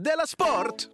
[0.00, 0.88] Della Sport!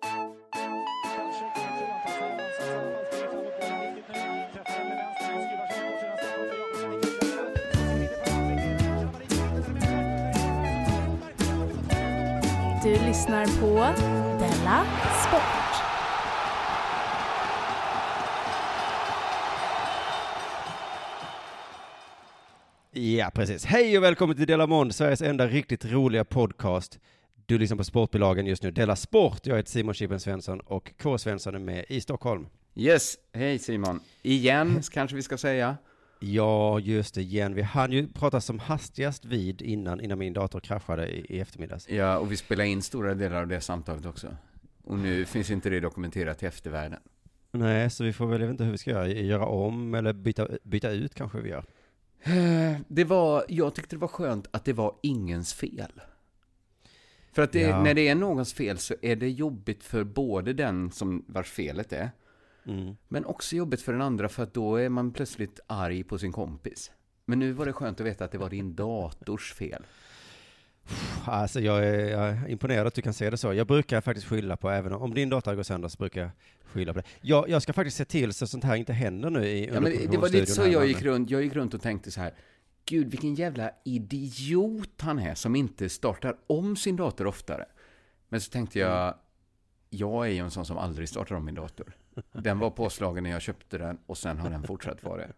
[12.82, 13.74] Du lyssnar på
[14.38, 14.84] Della
[15.26, 15.62] Sport.
[22.90, 23.64] Ja, precis.
[23.64, 26.98] Hej och välkommen till Dela Mond, Sveriges enda riktigt roliga podcast.
[27.46, 29.46] Du lyssnar på Sportbilagen just nu, Dela Sport.
[29.46, 31.18] Jag heter Simon Chippen Svensson och K.
[31.18, 32.46] Svensson är med i Stockholm.
[32.74, 34.00] Yes, hej Simon.
[34.22, 35.76] Igen, kanske vi ska säga.
[36.20, 37.54] Ja, just det, igen.
[37.54, 41.88] Vi hann ju prata som hastigast vid innan, innan min dator kraschade i, i eftermiddags.
[41.88, 44.36] Ja, och vi spelade in stora delar av det samtalet också.
[44.84, 47.00] Och nu finns inte det dokumenterat i eftervärlden.
[47.52, 50.12] Nej, så vi får väl, jag vet inte hur vi ska göra, göra om eller
[50.12, 51.64] byta, byta ut kanske vi gör.
[52.22, 55.92] Eh, Det var, jag tyckte det var skönt att det var ingens fel.
[57.32, 57.82] För att det, Ja.
[57.82, 61.92] när det är någons fel så är det jobbigt för både den som vars felet
[61.92, 62.10] är,
[62.66, 62.96] Mm.
[63.08, 66.32] men också jobbigt för den andra för att då är man plötsligt arg på sin
[66.32, 66.90] kompis.
[67.24, 69.82] Men nu var det skönt att veta att det var din dators fel.
[71.24, 73.52] Alltså jag är, jag är imponerad att du kan se det så.
[73.54, 76.30] Jag brukar faktiskt skylla på, även om din dator går sönder så brukar jag
[76.64, 77.06] skylla på det.
[77.20, 79.80] Jag, jag ska faktiskt se till så att sånt här inte händer nu i Ja,
[79.80, 81.30] men det var lite så jag gick runt.
[81.30, 82.32] Jag gick runt och tänkte så här.
[82.86, 87.64] Gud, vilken jävla idiot han är som inte startar om sin dator oftare.
[88.28, 89.14] Men så tänkte jag,
[89.90, 91.96] jag är ju en sån som aldrig startar om min dator.
[92.32, 95.32] Den var påslagen när jag köpte den och sen har den fortsatt vara det.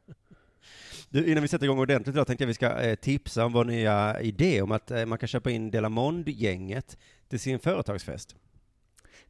[1.09, 3.65] Du, innan vi sätter igång ordentligt idag tänkte jag vi ska eh, tipsa om vår
[3.65, 8.37] nya idé om att eh, man kan köpa in Delamond-gänget till sin företagsfest.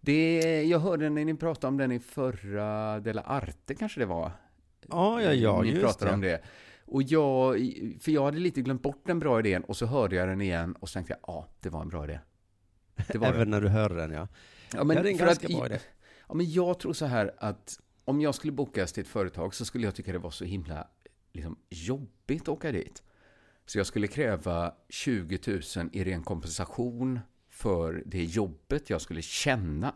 [0.01, 0.63] det.
[0.63, 4.33] Jag hörde när ni pratade om den i förra Dela Arte kanske det var.
[4.89, 6.15] Ja, ja, ja, Ni just pratade det.
[6.15, 6.41] om det.
[6.87, 7.55] Och jag,
[8.01, 10.73] för jag hade lite glömt bort den bra idén och så hörde jag den igen
[10.73, 12.21] och så tänkte jag, ja, det var en bra idé.
[13.15, 13.27] Var det.
[13.27, 14.29] Även när du hörde den, ja.
[14.75, 15.79] Ja, men ja, det är en ganska att- bra idé.
[16.29, 19.65] Ja, men jag tror så här att om jag skulle bokas till ett företag så
[19.65, 20.89] skulle jag tycka det var så himla
[21.33, 23.03] liksom, jobbigt att åka dit.
[23.67, 25.39] Så jag skulle kräva 20
[25.77, 27.21] 000 i ren kompensation
[27.51, 29.95] för det jobbet jag skulle känna.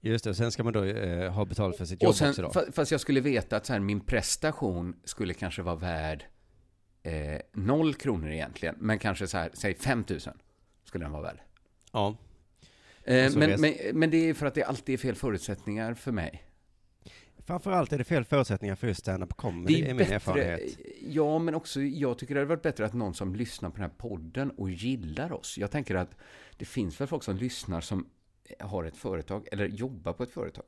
[0.00, 2.42] Just det, sen ska man då eh, ha betalt för sitt jobb Och sen, också
[2.42, 2.48] då.
[2.48, 6.24] fa- fast jag skulle veta att så här, min prestation skulle kanske vara värd
[7.02, 10.20] eh, noll kronor egentligen, men kanske så här, säg 5 000
[10.84, 11.40] skulle den vara värd.
[11.92, 12.16] Ja.
[13.04, 16.44] Eh, men, men, men det är för att det alltid är fel förutsättningar för mig.
[17.46, 20.78] Framförallt är det fel förutsättningar för just stand-up comedy, är, min erfarenhet.
[21.00, 23.82] Ja, men också jag tycker det hade varit bättre att någon som lyssnar på den
[23.82, 25.58] här podden och gillar oss.
[25.58, 26.16] Jag tänker att
[26.56, 28.06] det finns väl folk som lyssnar som
[28.60, 30.64] har ett företag eller jobbar på ett företag.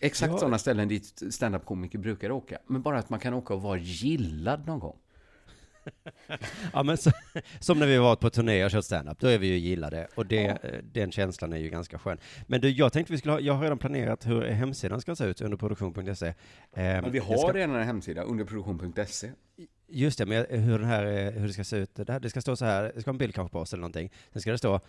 [0.00, 0.38] Exakt Ja.
[0.38, 2.58] sådana ställen dit stand-up-komiker brukar åka.
[2.66, 4.96] Men bara att man kan åka och vara gillad någon gång.
[6.72, 7.10] Ja, men så,
[7.60, 10.08] som när vi har varit på turné och kört stand-up, då är vi ju gillade.
[10.14, 12.18] Och det, eh, den känslan är ju ganska skön.
[12.46, 15.24] Men du, jag tänkte vi skulle ha, jag har redan planerat hur hemsidan ska se
[15.24, 16.26] ut under produktion.se.
[16.26, 16.34] Eh,
[16.72, 19.30] Men vi har ska, redan en hemsida, underproduktion.se.
[19.88, 22.30] Just det, men hur den här, eh, hur det ska se ut, det, här, det
[22.30, 24.10] ska stå så här, det ska ha en bild kanske på oss eller någonting.
[24.32, 24.80] Sen ska det stå,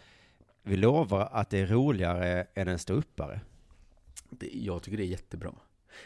[0.64, 3.42] vi lovar att det är roligare än en ståuppare.
[4.52, 5.54] Jag tycker det är jättebra.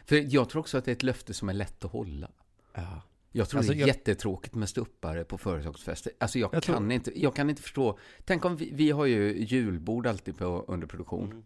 [0.05, 2.31] För jag tror också att det är ett löfte som är lätt att hålla.
[2.73, 3.01] Ja.
[3.31, 6.11] Jag tror Alltså, det är jag- jättetråkigt med stuppare på företagsfester.
[6.19, 7.99] Alltså jag, Jag tror- kan inte, jag kan inte förstå.
[8.25, 11.31] Tänk om vi, vi har ju julbord alltid på underproduktion.
[11.31, 11.45] Mm.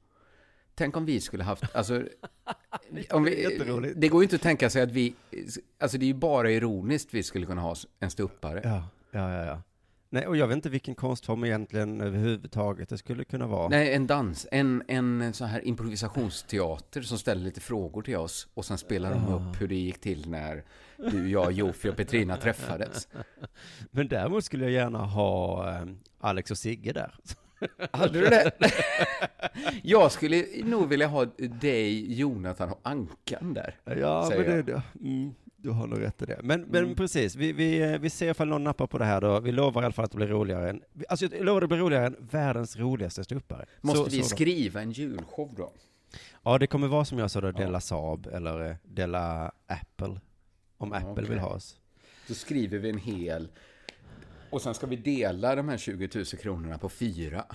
[0.75, 2.03] Tänk om vi skulle haft, alltså,
[3.11, 5.15] om vi, det går ju inte att tänka sig att vi,
[5.79, 8.61] alltså det är ju bara ironiskt vi skulle kunna ha en stuppare.
[8.63, 9.61] Ja, ja, ja, ja.
[10.11, 13.69] Nej, och jag vet inte vilken konstform egentligen överhuvudtaget det skulle kunna vara.
[13.69, 18.65] Nej, en dans, en, en sån här improvisationsteater som ställer lite frågor till oss och
[18.65, 20.63] sen spelar de upp hur det gick till när
[20.97, 23.07] du, jag, Jofi och Petrina träffades.
[23.91, 25.85] Men däremot skulle jag gärna ha eh,
[26.19, 27.15] Alex och Sigge där.
[27.91, 28.51] Hade du det?
[29.83, 33.75] Jag skulle nog vilja ha dig, Jonathan och Ankan där.
[33.83, 36.39] Ja, men det, det, mm, du har nog rätt i det.
[36.43, 39.39] Men, men precis, vi, vi, eh, vi ser ifall någon nappar på det här då.
[39.39, 41.67] Vi lovar i alla fall att det blir roligare än, alltså jag lovar att det
[41.67, 43.65] blir roligare än världens roligaste ståuppare.
[43.81, 44.35] Måste Så- vi så då.
[44.35, 45.71] skriva en julshow då?
[46.43, 50.19] Ja, det kommer vara som jag sa då, Della Saab eller eh, Della Apple.
[50.77, 51.25] Om Ja, Apple okej.
[51.29, 51.79] vill ha oss.
[52.27, 53.47] Då skriver vi en hel...
[54.49, 57.45] Och sen ska vi dela de här 20 000 kronorna på fyra.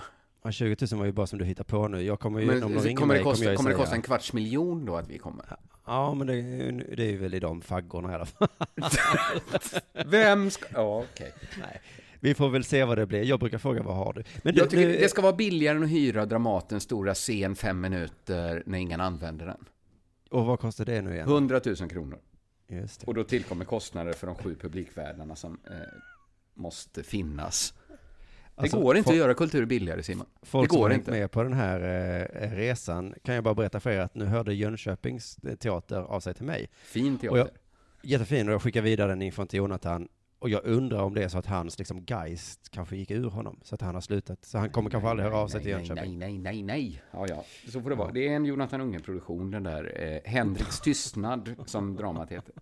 [0.45, 2.01] Ja, 20 000 var ju bara som du hittar på nu.
[2.01, 3.75] Jag kommer ju, om de Men ringer kommer, mig det kosta, kommer jag kommer det
[3.75, 5.45] kosta en kvarts miljon då att vi kommer?
[5.85, 6.41] Ja, men det,
[6.95, 8.47] det är väl i de faggorna i alla fall.
[10.05, 10.65] Vem ska...
[10.73, 11.33] Ja, okej.
[11.59, 11.81] Nej,
[12.19, 13.23] vi får väl se vad det blir.
[13.23, 14.23] Jag brukar fråga vad har du?
[14.43, 17.55] Men du, Jag tycker nu- det ska vara billigare än att hyra Dramatens stora scen
[17.55, 19.65] fem minuter när ingen använder den.
[20.31, 21.27] Och vad kostar det nu igen?
[21.29, 22.19] 100 000 kronor.
[22.67, 23.07] Just det.
[23.07, 25.71] Och då tillkommer kostnader för de sju publikvärdarna som eh,
[26.53, 27.73] måste finnas.
[28.55, 30.25] Alltså, det går inte att göra kultur billigare, Simon.
[30.41, 31.11] Folk det går som inte.
[31.11, 31.79] med på den här
[32.41, 36.19] eh, resan kan jag bara berätta för er att nu hörde Jönköpings eh, teater av
[36.19, 36.69] sig till mig.
[36.83, 37.37] Fin Och teater.
[37.37, 37.49] jag-
[38.01, 40.07] Jättefin och jag skickar vidare den infon till Jonathan.
[40.39, 43.59] Och jag undrar om det är så att hans liksom geist kanske gick ur honom.
[43.63, 44.45] Så att han har slutat.
[44.45, 46.19] Så han kommer kanske aldrig höra av sig till nej, Jönköping.
[46.19, 47.01] Nej, nej, nej, nej.
[47.11, 47.45] Ja, ja.
[47.71, 48.11] Så får det vara.
[48.11, 49.93] Det är en Jonathan Unge-produktion, den där
[50.25, 52.53] eh, Henriks tystnad, som dramat heter.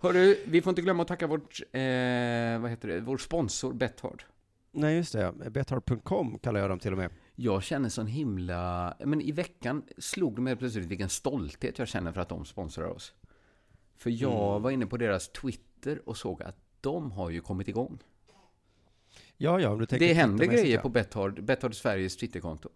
[0.00, 1.80] Hörru, vi får inte glömma att tacka vårt, eh,
[2.60, 4.22] vad heter det, vår sponsor Betthard.
[4.72, 5.32] Nej, just det.
[5.50, 7.10] Bethard.com kallar jag dem till och med.
[7.34, 8.94] Jag känner sån himla...
[9.04, 12.84] Men i veckan slog det mig plötsligt vilken stolthet jag känner för att de sponsrar
[12.86, 13.12] oss.
[13.96, 14.62] För jag Mm.
[14.62, 17.98] var inne på deras Twitter och såg att de har ju kommit igång.
[19.36, 20.80] Ja, ja, om du tänker Det händer grejer ja.
[20.80, 22.68] på Betthard, Betthard Sveriges Twitterkonto.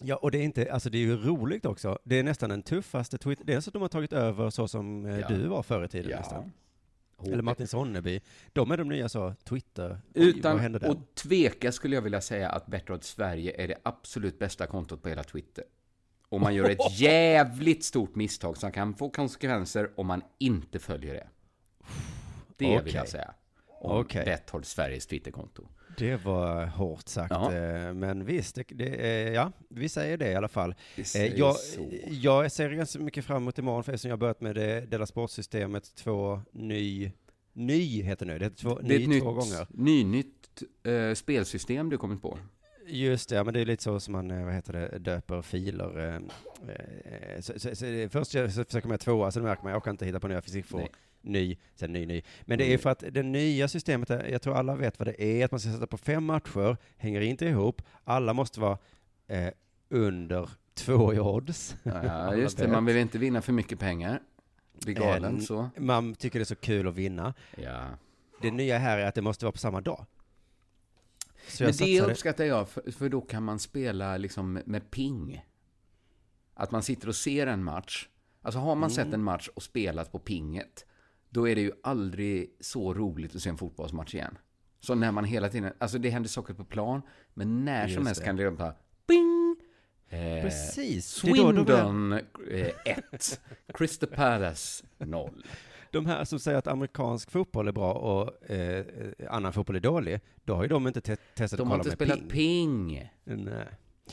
[0.00, 1.98] Ja, och det är inte, alltså det är ju roligt också.
[2.04, 3.44] Det är nästan den tuffaste Twitter.
[3.44, 5.28] Det är så att de har tagit över så som eh, Ja.
[5.28, 6.52] du var förr i tiden nästan.
[7.32, 8.20] Eller Martin Sonneby.
[8.52, 10.00] De är de nya så, Twitter.
[10.14, 15.02] Utan att tveka skulle jag vilja säga att Betthard Sverige är det absolut bästa kontot
[15.02, 15.64] på hela Twitter.
[16.28, 21.14] Och man gör ett jävligt stort misstag som kan få konsekvenser om man inte följer
[21.14, 21.26] det.
[22.56, 22.94] Det vill Okej.
[22.94, 23.34] jag säga.
[23.66, 24.24] Om Okej.
[24.24, 25.68] Betthard Sveriges Twitterkonto.
[25.98, 27.52] Det var hårt sagt, Ja.
[27.54, 30.74] eh, men visst, det, det, eh, ja, vi säger det i alla fall.
[31.14, 31.56] Eh, Jag,
[32.10, 35.94] jag ser ganska mycket fram emot imorgon, för eftersom jag börjat med det Dela Sportsystemet
[35.94, 37.12] 2 ny,
[37.52, 39.66] ny heter nu, det heter två, Det är ny ett två nytt, gånger.
[39.70, 42.38] nynytt eh, spelsystem du kommit på.
[42.86, 46.14] Just det, ja, men det är lite så som man, vad heter det, döper filer.
[46.14, 49.90] eh, Så, så, så, först jag- så försöker man tvåa, sen märker man, jag kan
[49.94, 50.88] inte hitta på nya siffror.
[51.24, 52.22] Ny, sen ny, ny.
[52.42, 55.44] Men det är för att det nya systemet, jag tror alla vet vad det är,
[55.44, 58.78] att man ska sätta på fem matcher, hänger inte ihop, alla måste vara
[59.26, 59.48] eh,
[59.88, 61.76] under två i odds.
[61.82, 64.20] Ja, just det, man vill inte vinna för mycket pengar.
[64.80, 65.70] Bli galen En- så.
[65.78, 67.34] Man tycker det är så kul att vinna.
[67.56, 67.84] Ja.
[68.42, 70.06] Det nya här är att det måste vara på samma dag.
[71.60, 75.44] Men det uppskattar jag, för, för då kan man spela liksom med ping.
[76.54, 78.08] Att man sitter och ser en match.
[78.42, 79.04] Alltså har man Mm.
[79.04, 80.86] sett en match och spelat på pinget,
[81.34, 84.38] då är det ju aldrig så roligt att se en fotbollsmatch igen.
[84.80, 87.02] Så när man hela tiden, alltså det händer saker på plan,
[87.34, 88.24] men när som helst det.
[88.26, 88.74] kan det bara
[89.06, 89.56] ping!
[90.08, 91.20] Eh, Precis.
[91.22, 92.12] De, Swindon
[92.84, 93.40] 1,
[93.74, 95.44] Crystal Palace 0.
[95.90, 98.84] de här som säger att amerikansk fotboll är bra och eh,
[99.30, 101.92] annan fotboll är dålig, då har ju de inte te- testat De att har kolla
[101.92, 102.88] inte med spelat ping.
[102.88, 103.10] ping.
[103.44, 103.66] Nej.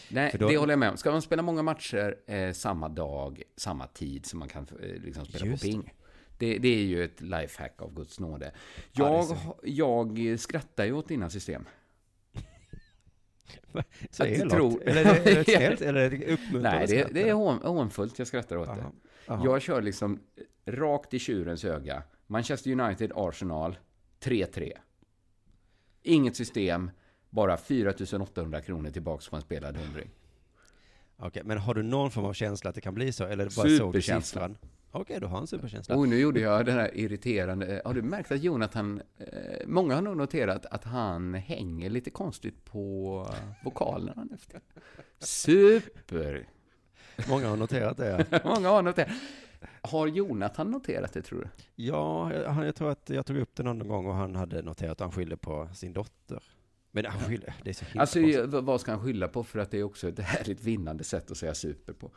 [0.09, 0.97] Nej, då- det håller jag med om.
[0.97, 5.25] Ska man spela många matcher eh, samma dag, samma tid som man kan eh, liksom
[5.25, 5.93] spela Just på ping.
[6.41, 8.51] Det, det är ju ett lifehack av Guds nåde.
[8.91, 11.65] Ja, det Jag, ha- jag skrattar ju åt dina system.
[14.09, 14.51] Så Att elakt.
[14.51, 15.81] tror- Eller är det, är det snällt?
[15.89, 17.33] Eller är det uppmuntrande Nej, det, det är
[17.67, 18.75] hånfullt jag skrattar åt det.
[18.81, 18.91] Jaha.
[19.27, 19.41] Jaha.
[19.45, 20.19] Jag kör liksom
[20.65, 22.03] rakt i tjurens öga.
[22.27, 23.77] Manchester United, Arsenal,
[24.21, 24.71] 3-3.
[26.03, 26.91] Inget system,
[27.29, 30.09] bara 4 800 kronor tillbaks på en spelad hundring.
[31.17, 33.23] Okej, men har du någon form av känsla att det kan bli så?
[33.25, 34.49] Eller bara såg du Superkänsla.
[34.91, 35.95] Okej, du har en superkänsla.
[35.95, 37.81] Och nu gjorde jag den här irriterande...
[37.85, 39.01] Har du märkt att Jonathan...
[39.17, 43.27] Eh, många har nog noterat att han hänger lite konstigt på
[43.63, 44.59] vokalerna efter.
[45.19, 46.47] Super!
[47.29, 48.25] Många har noterat det.
[48.31, 48.39] ja.
[48.55, 49.09] Många har noterat.
[49.81, 51.47] Har Jonathan noterat det, tror du?
[51.75, 54.91] Ja, jag, jag tror att jag tog upp det någon gång och han hade noterat
[54.91, 56.43] att han skyllde på sin dotter.
[56.91, 58.45] Men han skyller, det är så himla Alltså, konstigt.
[58.63, 59.43] vad ska han skylla på?
[59.43, 62.11] För att det är också ett härligt vinnande sätt att säga super på.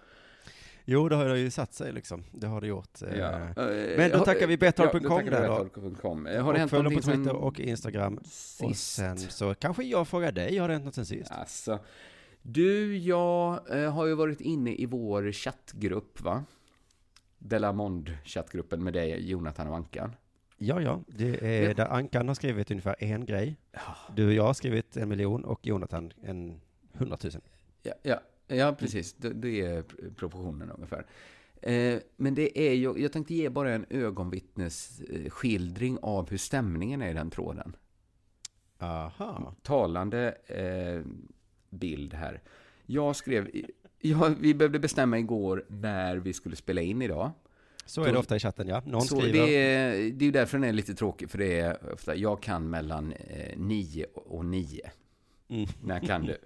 [0.84, 2.24] Jo, det har det ju satt sig liksom.
[2.32, 3.02] Det har det gjort.
[3.02, 3.10] eh.
[3.10, 5.54] Eh, Men då tackar vi betthard.com ja, där då.
[5.54, 8.16] Eh, Har det och hänt någonting på Twitter och Instagram.
[8.16, 8.94] Och sist?
[8.94, 11.30] sen så kanske jag frågar dig, har det hänt något sen sist?
[11.32, 11.78] Alltså,
[12.42, 16.44] du, jag eh, har ju varit inne i vår chattgrupp, va?
[17.38, 20.16] Delamond chattgruppen med dig, Jonathan och Ankan.
[20.58, 21.00] Ja, ja.
[21.06, 21.74] Det är Ja.
[21.74, 23.56] där Ankan har skrivit ungefär en grej.
[24.16, 26.60] Du och jag har skrivit en miljon och Jonathan en
[26.92, 27.40] hundratusen.
[27.82, 29.12] Ja, ja, ja precis.
[29.14, 31.06] Det, det är pr- proportionen ungefär.
[31.62, 37.10] Eh, men det är ju, jag tänkte ge bara en ögonvittnesskildring av hur stämningen är
[37.10, 37.76] i den tråden.
[38.78, 39.54] Aha.
[39.62, 41.02] talande eh,
[41.70, 42.42] bild här.
[42.86, 43.50] Jag skrev,
[44.00, 47.30] ja, vi behövde bestämma igår när vi skulle spela in idag.
[47.86, 48.82] Så är det ofta i chatten, ja.
[48.86, 49.46] Någon Så skriver.
[49.46, 52.70] det, är, det är därför den är lite tråkig, för det är ofta, jag kan
[52.70, 54.90] mellan eh, nio och nio.
[55.48, 55.66] Mm.
[55.82, 56.38] När kan du?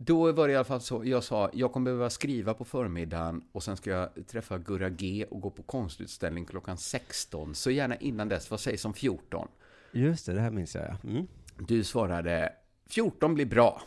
[0.00, 3.42] Då var det i alla fall så, jag sa, jag kommer behöva skriva på förmiddagen
[3.52, 7.54] och sen ska jag träffa Gurra G och gå på konstutställning klockan 16.
[7.54, 9.48] Så gärna innan dess, vad sägs om 14?
[9.92, 11.08] Just det, det här minns jag, ja.
[11.10, 11.26] Mm.
[11.58, 12.52] Du svarade
[12.86, 13.82] 14 blir bra.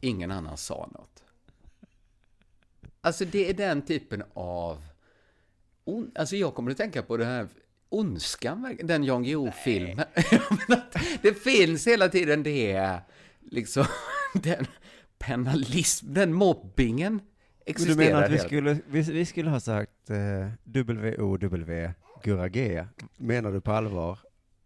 [0.00, 1.22] Ingen annan sa något.
[3.00, 4.84] Alltså det är den typen av...
[5.84, 7.48] on- Alltså jag kommer att tänka på det här
[7.88, 10.06] Ondskan, den Jan Guillou-filmen.
[11.22, 12.98] Det finns hela tiden det,
[13.40, 13.84] liksom,
[14.34, 14.66] den
[15.18, 17.22] penalism, den mobbingen Men
[17.64, 17.96] du existerar.
[17.96, 21.92] menar att vi skulle, vi, vi skulle ha sagt eh, W-O-W,
[22.22, 22.86] Gurra G?
[23.16, 24.18] Menar du på allvar?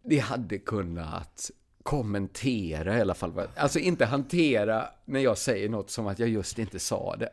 [0.04, 1.50] Vi hade kunnat
[1.82, 3.48] kommentera i alla fall.
[3.56, 7.28] Alltså inte hantera när jag säger något som att jag just inte sa det.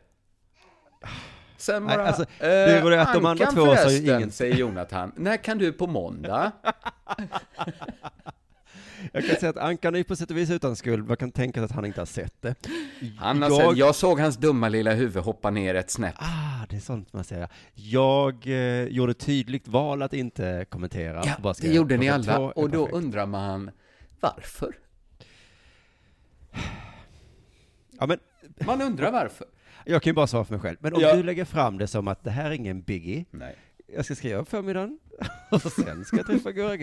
[1.56, 4.34] Sen Nej, bara, alltså, det var det att de andra två sa ju inget.
[4.34, 5.12] säger Jonathan.
[5.16, 6.52] När kan du på måndag?
[9.12, 11.60] Jag kan säga att Ankan är på sätt och vis utan skuld, man kan tänka
[11.60, 12.54] sig att han inte har sett det.
[13.18, 13.68] Han har jag...
[13.70, 16.14] sett, jag såg hans dumma lilla huvud hoppa ner ett snäpp.
[16.18, 17.48] Ah, det är sånt man säger.
[17.74, 21.22] Jag eh, gjorde tydligt val att inte kommentera.
[21.42, 22.38] Ja, det gjorde ni alla.
[22.38, 22.96] Och då perfekt.
[23.04, 23.70] undrar man,
[24.20, 24.74] varför?
[28.00, 28.18] Ja, men
[28.66, 29.46] Man undrar varför.
[29.84, 30.76] jag kan ju bara svara för mig själv.
[30.80, 31.16] Men om Ja.
[31.16, 33.56] du lägger fram det som att det här är ingen biggie, Nej.
[33.94, 34.98] Jag ska skriva på förmiddagen,
[35.50, 36.76] och sen ska jag träffa Gurra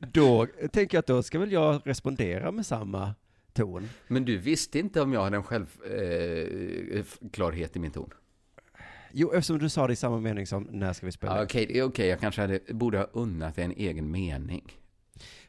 [0.00, 3.14] då tänker jag att då ska väl jag respondera med samma
[3.52, 3.88] ton.
[4.08, 8.10] Men du visste inte om jag hade en självklarhet i min ton?
[9.12, 11.36] Jo, eftersom du sa det i samma mening som när ska vi spela?
[11.36, 12.08] Ja, Okej, är okej.
[12.08, 14.72] jag kanske hade, borde ha unnat dig en egen mening.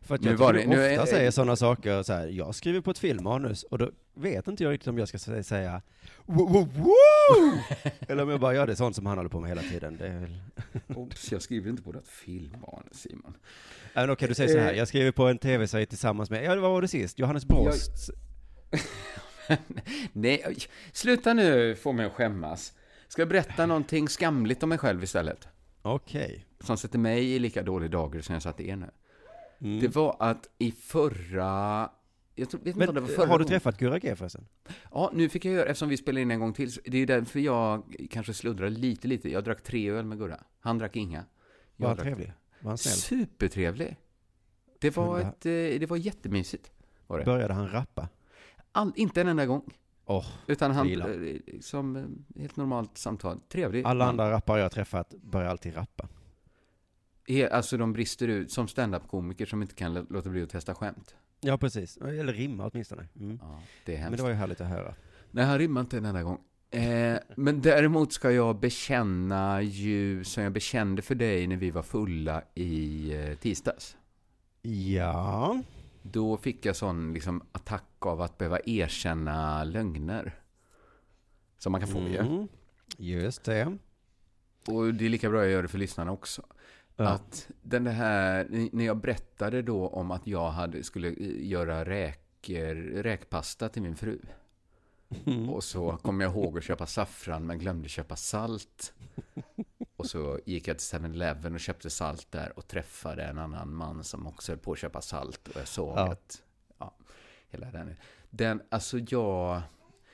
[0.04, 2.56] För att Nu jag var tycker det- ofta är- säger sådana saker så här, jag
[2.56, 5.82] skriver på ett filmmanus och då vet inte jag riktigt om jag ska sä- säga
[6.26, 7.60] "Wo- wo- woo!"
[8.08, 9.98] eller om jag bara gör det sånt som han håller på med hela tiden.
[9.98, 10.42] Det väl...
[10.98, 13.34] Oops, jag skriver inte på något filmmanus, Simon.
[13.94, 14.78] Men Okej, du säger så här, Eh.
[14.78, 17.20] jag skriver på en tv-serie tillsammans med, ja vad var det sist?
[17.20, 18.10] Johannes Brost.
[20.14, 20.56] Nej,
[20.92, 22.74] sluta nu få mig att skämmas.
[23.08, 25.48] Ska jag berätta någonting skamligt om mig själv istället?
[25.82, 26.46] Okej.
[26.60, 28.90] Som sätter mig i lika dålig dager som jag satt er nu.
[29.64, 29.80] Mm.
[29.80, 31.90] Det var att i förra...
[32.36, 34.48] Jag tror, Men var eh, har du träffat Gurra G förresten?
[34.92, 37.40] Ja, nu fick jag göra, eftersom vi spelade in en gång till, det är därför
[37.40, 39.30] jag kanske sluddrar lite, lite.
[39.30, 40.40] Jag drack tre öl med Gurra.
[40.60, 41.20] Han drack inga.
[41.20, 41.26] Var
[41.76, 42.34] Jag han drack- trevlig?
[42.60, 42.94] Var han snäll?
[42.94, 43.98] Supertrevlig.
[44.80, 46.72] Det var, ett, eh, det var jättemysigt.
[47.08, 47.26] Var det.
[47.26, 48.10] Började han rappa?
[48.72, 49.74] All, inte en enda gång.
[50.06, 53.40] Åh, Utan han, eh, som eh, helt normalt samtal.
[53.50, 53.86] Trevlig.
[53.86, 56.08] alla andra rappare jag träffat börjar alltid rappa.
[57.28, 60.76] He- Alltså de brister ut som standup-komiker som inte kan lå- låta bli att testa
[60.76, 61.16] skämt.
[61.42, 61.98] Ja, precis.
[61.98, 63.08] Eller rimma åtminstone.
[63.20, 63.40] Mm.
[63.42, 64.18] Ja, det är Men hemskt.
[64.18, 64.96] det var ju härligt att höra.
[65.32, 66.40] Nej, han rimmar inte en enda gång.
[66.72, 71.84] Eh, men däremot ska jag bekänna ju, som jag bekände för dig när vi var
[71.84, 73.98] fulla i eh, tisdags.
[74.62, 75.62] Ja.
[76.02, 80.36] Då fick jag sån liksom, attack av att behöva erkänna lögner.
[81.58, 82.18] Som man kan få ju.
[82.18, 82.48] Mm.
[82.98, 83.78] Just det.
[84.68, 86.44] Och det är lika bra jag gör det för lyssnarna också.
[86.96, 87.08] Ja.
[87.10, 92.76] Att den här, när jag berättade då om att jag hade, skulle eh, göra räker,
[92.76, 94.20] räkpasta till min fru.
[95.26, 95.50] Mm.
[95.50, 98.94] Och så kom jag ihåg att köpa saffran men glömde köpa salt.
[99.96, 104.04] Och så gick jag till 7-Eleven och köpte salt där och träffade en annan man
[104.04, 105.48] som också höll på att köpa salt.
[105.48, 106.12] Och jag såg Ja.
[106.12, 106.42] att,
[106.78, 106.94] ja,
[107.50, 107.96] hela den.
[108.30, 109.62] Den, alltså jag,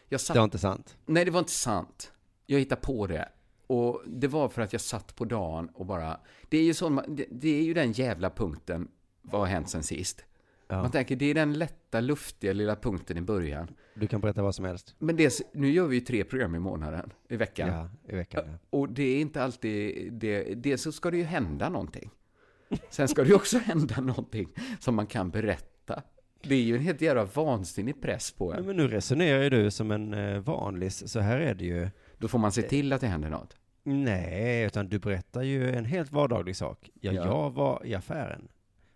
[0.09, 0.97] jag satt Det var inte sant.
[1.05, 2.13] Nej, det var inte sant.
[2.45, 3.29] Jag hittade på det.
[3.69, 6.19] Och det var för att jag satt på dagen och bara...
[6.49, 8.87] Det är ju, sån, det, det är ju den jävla punkten,
[9.21, 10.25] vad har hänt sen sist?
[10.67, 10.81] Ja.
[10.81, 13.67] Man tänker, det är den lätta, luftiga lilla punkten i början.
[13.95, 14.95] Du kan berätta vad som helst.
[14.99, 17.69] Men det, nu gör vi ju tre program i månaden, i veckan.
[17.69, 18.43] Ja, i veckan.
[18.47, 18.53] Ja.
[18.69, 20.13] Och det är inte alltid...
[20.13, 22.11] Det, dels så ska det ju hända någonting.
[22.89, 24.49] Sen ska det ju också hända någonting
[24.79, 26.03] som man kan berätta.
[26.43, 28.65] Det är ju en helt jävla vansinnig press på en.
[28.65, 31.89] men nu resonerar ju du som en eh, vanlis, så här är det ju.
[32.17, 33.58] Då får man se till att det händer något.
[33.83, 36.89] Nej, utan du berättar ju en helt vardaglig sak.
[37.01, 37.25] Ja, Ja.
[37.25, 38.47] jag var i affären.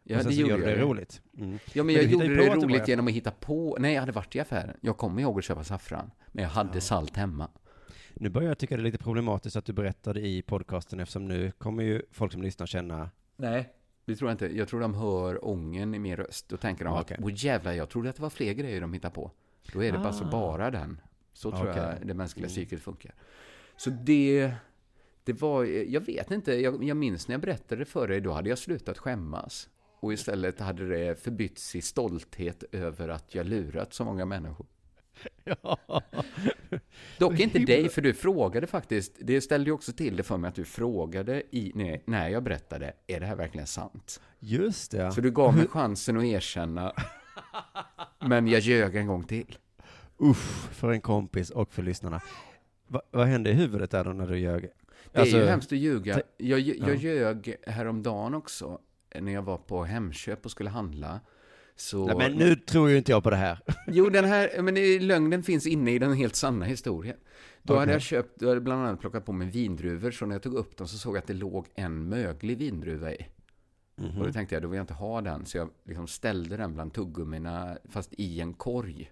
[0.03, 1.21] Ja, och sen det så gjorde jag det roligt.
[1.37, 1.51] Mm.
[1.51, 3.77] Ja, men Men jag du hittar gjorde det roligt genom att hitta på.
[3.79, 4.77] Nej, jag hade varit i affären.
[4.81, 6.11] Jag kommer ihåg att köpa saffran.
[6.31, 7.49] Men jag hade salt hemma.
[8.13, 11.51] Nu börjar jag tycka det är lite problematiskt att du berättade i podcasten eftersom nu
[11.51, 13.69] kommer ju folk som lyssnar känna Nej.
[14.05, 14.57] Det tror jag inte.
[14.57, 16.49] Jag tror de hör ången i min röst.
[16.49, 17.17] Då tänker de Okej.
[17.17, 19.31] att, åh jävlar, jag trodde att det var fler grejer de hittade på.
[19.73, 20.31] Då är det bara Ah.
[20.31, 21.01] bara den.
[21.33, 21.83] Så tror Okej.
[21.83, 22.53] jag det mänskliga Mm.
[22.53, 23.13] psyket funkar.
[23.77, 24.51] Så det,
[25.23, 28.31] det var, jag vet inte, jag, jag minns när jag berättade det för dig, då
[28.31, 29.69] hade jag slutat skämmas.
[29.99, 34.65] Och istället hade det förbytts i stolthet över att jag lurat så många människor.
[35.43, 36.01] Ja.
[37.17, 40.47] Dock inte dig, för du frågade faktiskt, det ställde ju också till det för mig
[40.47, 44.21] att du frågade i, när, när jag berättade, är det här verkligen sant?
[44.39, 45.11] Just det.
[45.11, 46.93] Så du gav mig chansen att erkänna,
[48.19, 49.57] men jag ljög en gång till.
[50.17, 52.21] Uff, för en kompis och för lyssnarna.
[52.87, 54.69] Va, vad hände i huvudet där då när du ljög?
[55.13, 56.21] Det Alltså, är ju hemskt att ljuga.
[56.37, 56.93] Jag, jag Ja.
[56.93, 58.79] ljög häromdagen också,
[59.21, 61.19] när jag var på Hemköp och skulle handla.
[61.75, 62.05] Så...
[62.05, 63.59] Nej, men nu tror ju inte jag på det här.
[63.87, 67.17] Jo, den här, men lögnen finns inne i den helt sanna historien.
[67.63, 67.93] Då hade Okej.
[67.93, 70.53] jag köpt, då hade jag bland annat plockat på mig vindruvor, så när jag tog
[70.53, 73.25] upp dem så såg jag att det låg en möglig vindruva i.
[73.95, 74.17] Mhm.
[74.19, 75.45] Och då tänkte jag, då vill jag inte ha den.
[75.45, 79.11] Så jag liksom ställde den bland tuggummina, fast i en korg.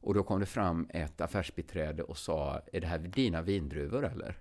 [0.00, 4.38] Och då kom det fram ett affärsbiträde och sa, är det här dina vindruvor eller?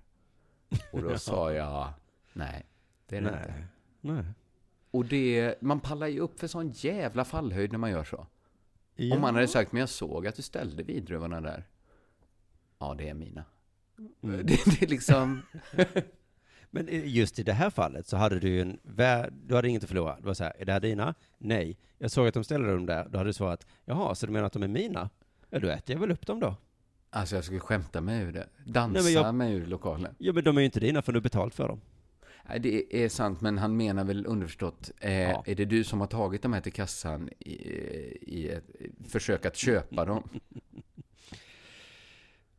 [0.92, 1.90] Och då sa jag,
[2.34, 2.66] nej,
[3.08, 3.54] det är det inte.
[4.02, 4.16] Nej.
[4.16, 4.26] Nej.
[4.92, 8.28] Och det, man pallar ju upp för sån jävla fallhöjd när man gör så.
[8.96, 9.16] Ja.
[9.16, 11.64] Om man hade sagt, men jag såg att du ställde vindruvorna där.
[12.80, 13.44] Ja, det är mina.
[13.98, 14.38] Mm.
[14.46, 15.42] Det, det är liksom...
[16.76, 19.84] Men just i det här fallet så hade du ju en, vä- du hade inget
[19.84, 20.16] att förlora.
[20.20, 21.14] Det var så här, är det här dina?
[21.38, 21.78] Nej.
[21.98, 23.10] Jag såg att de ställde dem där.
[23.10, 25.10] Då hade du svarat, jaha, så du menar att de är mina?
[25.50, 26.56] Ja, då äter jag väl upp dem då.
[27.16, 28.48] Alltså jag skulle skämta mig ur det.
[28.66, 30.16] Dansa Nej, jag- mig ur lokalen.
[30.18, 31.82] Ja, men de är ju inte dina för du har betalt för dem.
[32.50, 35.44] Nej, det är sant, men han menar väl underförstått, eh, Ja.
[35.48, 37.52] är det du som har tagit de här till kassan i,
[38.22, 38.64] i ett
[39.10, 40.30] försök att köpa dem?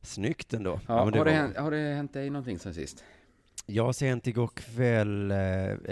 [0.03, 0.81] Snyggt ändå.
[0.89, 3.05] Ja, men det har, det var- hänt, har det hänt dig någonting sen sist?
[3.67, 5.37] Jag sent igår kväll eh,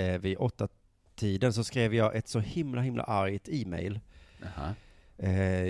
[0.05, 0.69] eh, vid åtta
[1.15, 4.01] tiden så skrev jag ett så himla, himla argt e-mail.
[4.41, 4.67] Jaha.
[4.69, 4.73] Eh,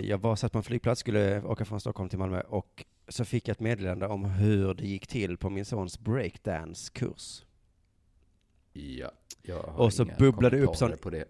[0.04, 3.48] jag var satt på en flygplats, skulle åka från Stockholm till Malmö och så fick
[3.48, 7.44] jag ett meddelande om hur det gick till på min sons breakdance-kurs.
[8.72, 9.10] Ja,
[9.42, 10.04] jag har Och så
[10.50, 11.24] det upp sån- på det.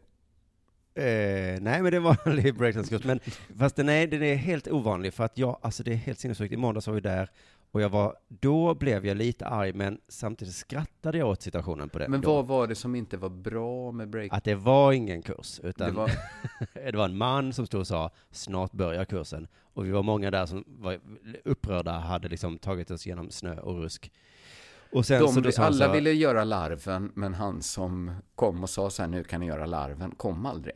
[0.95, 3.05] Eh, nej, men det var en vanlig breakdance-kurs.
[3.05, 3.21] Men
[3.59, 6.53] fast den är, den är helt ovanlig för att jag, alltså det är helt sinnessjukt.
[6.53, 7.31] I måndags var vi där
[7.73, 11.99] och jag var, då blev jag lite arg men samtidigt skrattade jag åt situationen på
[11.99, 12.09] det.
[12.09, 14.33] Men vad var det som inte var bra med break?
[14.33, 16.11] Att det var ingen kurs, utan Det var,
[16.93, 19.49] det var en man som stod och sa snart börjar kursen.
[19.75, 20.99] Och vi var många där som var
[21.45, 24.13] upprörda, hade liksom tagit oss genom snö och rusk.
[24.93, 28.13] Och sen så de, då sa han alla så, ville göra larven, men han som
[28.35, 30.75] kom och sa så här, nu kan ni göra larven, kom aldrig.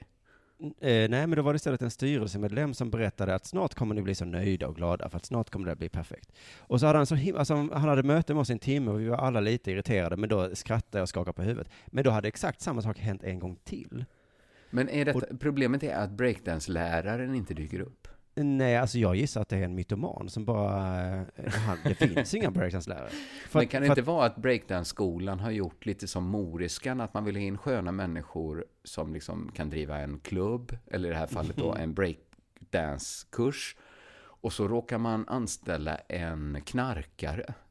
[0.60, 4.02] Eh, nej, men då var det istället en styrelsemedlem som berättade att snart kommer ni
[4.02, 6.32] bli så nöjda och glada för att snart kommer det att bli perfekt.
[6.58, 8.90] Och så hade han så him- alltså, han hade möte med oss i en timme
[8.90, 11.72] och vi var alla lite irriterade, men då skrattade jag och skakade på huvudet.
[11.86, 14.04] Men då hade exakt samma sak hänt en gång till.
[14.70, 18.08] Men är detta, problemet är att breakdance-läraren inte dyker upp.
[18.38, 22.34] Nej, alltså jag gissar att det är en mytoman som bara, eh, han, det finns
[22.34, 23.10] inga breakdance-lärare.
[23.52, 27.24] Men att- kan det inte vara att breakdance-skolan har gjort lite som Moriskan, att man
[27.24, 31.26] vill ha in sköna människor som liksom kan driva en klubb, eller i det här
[31.26, 33.76] fallet då en breakdance-kurs.
[34.18, 37.54] Och så råkar man anställa en knarkare.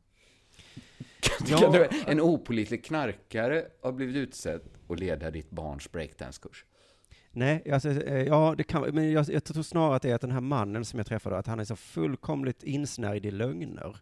[1.47, 1.85] Ja.
[2.07, 6.65] En opolitlig knarkare har blivit utsedd att leda ditt barns breakdance-kurs.
[7.35, 10.21] Nej, alltså, eh, ja, det kan, men jag, jag tror snarare att det är att
[10.21, 13.97] den här mannen som jag träffade, att han är så fullkomligt insnärjd i lögner.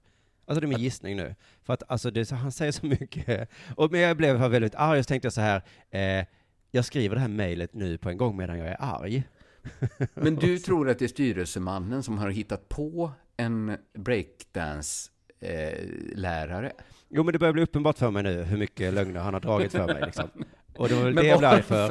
[0.46, 1.36] Alltså det är min gissning nu.
[1.64, 3.50] För att alltså, det, han säger så mycket.
[3.76, 6.26] Och, men jag blev väldigt arg, och så tänkte jag så här, eh,
[6.72, 9.24] jag skriver det här mejlet nu på en gång medan jag är arg.
[10.14, 16.72] Men du tror att det är styrelsemannen som har hittat på en breakdance-lärare?
[17.10, 19.72] Jo, men det börjar bli uppenbart för mig nu hur mycket lögner han har dragit
[19.72, 20.04] för mig.
[20.06, 20.30] Liksom.
[20.78, 21.88] Och det var väl det jag blev arg för.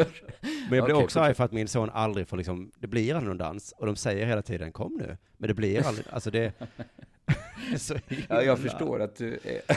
[0.69, 3.15] Men jag blev Okej, också arg för att min son aldrig får liksom, det blir
[3.15, 3.73] aldrig någon dans.
[3.79, 5.17] Och de säger hela tiden, kom nu.
[5.37, 6.53] Men det blir aldrig, alltså det...
[7.77, 9.61] så Ja, himla- jag förstår att du är...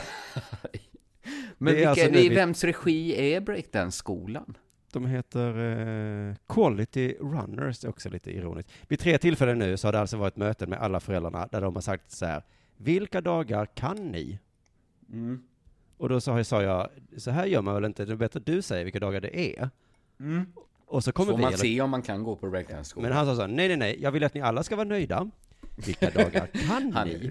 [1.58, 4.56] Men vilka, alltså i vems regi är breakdance-skolan?
[4.92, 5.58] De heter
[6.28, 8.70] eh, Quality Runners, det är också lite ironiskt.
[8.88, 11.74] Vid tre tillfällen nu så har det alltså varit möten med alla föräldrarna där de
[11.74, 12.42] har sagt så här,
[12.76, 14.38] vilka dagar kan ni?
[15.12, 15.42] Mm.
[15.98, 18.38] Och då sa jag, sa jag, så här gör man väl inte, det är bättre
[18.38, 19.70] att du säger vilka dagar det är.
[20.86, 23.08] Och så kommer Får vi, man eller- se om man kan gå på breakdance-skolan?
[23.08, 24.88] men han sa så här, nej, nej, nej, jag vill att ni alla ska vara
[24.88, 25.30] nöjda.
[25.86, 27.30] Vilka dagar kan Han- ni?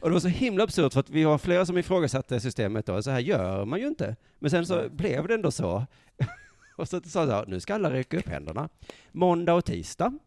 [0.00, 3.02] Och det var så himla absurt för att vi har flera som ifrågasatte systemet då,
[3.02, 4.16] så här gör man ju inte.
[4.38, 5.86] Men sen så blev det ändå så.
[6.76, 8.68] och så sa jag, nu ska alla räcka upp händerna.
[9.12, 10.18] Måndag och tisdag.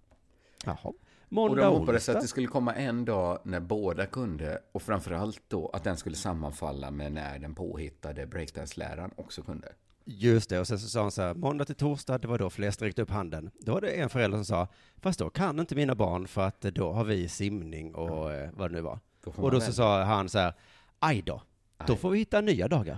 [0.66, 0.94] Jaha.
[1.32, 2.14] Och Måndag de och hoppades onsdag.
[2.18, 6.16] att det skulle komma en dag när båda kunde, och framförallt då att den skulle
[6.16, 9.68] sammanfalla med när den påhittade breakdance-läraren också kunde.
[10.06, 12.50] Just det, och sen så sa han så här, måndag till torsdag, det var då
[12.50, 13.52] flest räckte upp handen.
[13.60, 14.68] Då var det en förälder som sa,
[15.02, 18.70] fast då kan inte mina barn för att då har vi simning och eh, vad
[18.72, 19.00] det nu var.
[19.24, 20.54] Då Och då så sa han så här,
[21.00, 21.42] aj då,
[21.88, 22.00] då Aj.
[22.00, 22.98] får vi hitta nya dagar.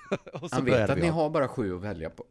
[0.50, 2.24] Han vet att vi ni har bara sju att välja på.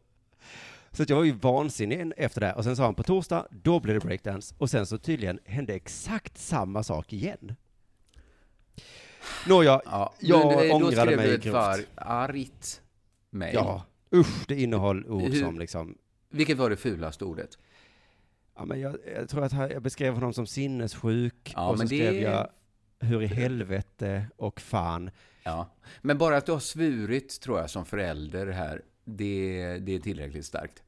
[0.96, 2.52] Så att jag var ju vansinnig efter det.
[2.52, 4.54] Och sen sa han på torsdag, då blir det breakdance.
[4.58, 7.56] Och sen så tydligen hände exakt samma sak igen.
[9.48, 11.54] Nåja, Ja, Jag men, eh, då ångrade skrev mig du ett grovt.
[11.54, 12.82] var argt
[13.30, 13.54] mejl.
[13.54, 15.98] ja, usch, det innehåll ord Hur- som liksom,
[16.30, 17.58] Vilket var det fulaste ordet?
[18.56, 21.52] ja men jag, jag tror att jag beskrev honom som sinnessjuk.
[21.56, 22.48] Ja, och så det- skrev jag
[23.00, 25.10] hur i helvete och fan.
[25.44, 25.66] Ja.
[26.02, 30.46] Men bara att du har svurit, tror jag, som förälder här, det, det är tillräckligt
[30.46, 30.82] starkt.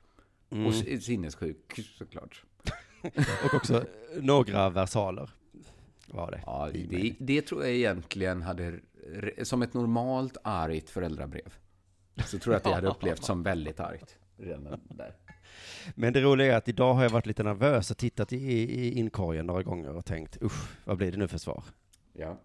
[0.50, 0.66] Mm.
[0.66, 2.44] Och sinnessjuk, såklart.
[3.44, 3.85] Och också
[4.20, 5.31] några versaler
[6.07, 6.42] var det.
[6.46, 8.81] Ja, det, det tror jag egentligen hade,
[9.42, 11.55] som ett normalt argt föräldrabrev,
[12.26, 14.18] så tror jag att det hade upplevts som väldigt argt.
[14.37, 15.14] redan där.
[15.94, 18.98] Men det roliga är att idag har jag varit lite nervös och tittat i, i
[18.98, 21.62] inkorgen några gånger och tänkt, usch, vad blir det nu för svar?
[22.12, 22.40] Ja.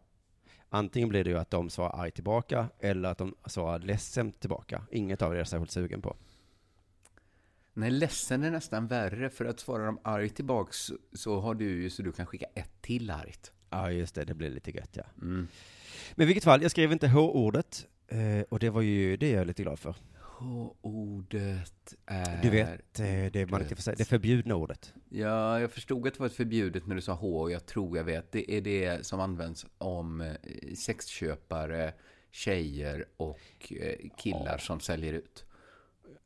[0.73, 4.83] Antingen blir det ju att de svarar arg tillbaka eller att de svarar ledsen tillbaka.
[4.91, 6.15] Inget av det är jag särskilt sugen på.
[7.73, 11.81] Nej, ledsen är nästan värre, för att svara dem argt tillbaks så, så har du
[11.81, 13.51] ju så du kan skicka ett till argt.
[13.69, 15.03] Ja, just det, det blir lite gött ja.
[15.21, 15.47] Mm.
[16.15, 19.41] Men i vilket fall, jag skrev inte H-ordet eh, och det var ju det jag
[19.41, 19.95] är lite glad för.
[20.41, 22.41] H-ordet är...
[22.41, 24.93] Du vet, eh, det man inte säga, det förbjudna ordet.
[25.09, 27.97] Ja, jag förstod att det var ett förbjudet när du sa H, och jag tror
[27.97, 28.31] jag vet.
[28.31, 30.33] Det är det som används om eh,
[30.77, 31.93] sexköpare,
[32.31, 35.45] tjejer och eh, killar som säljer ut.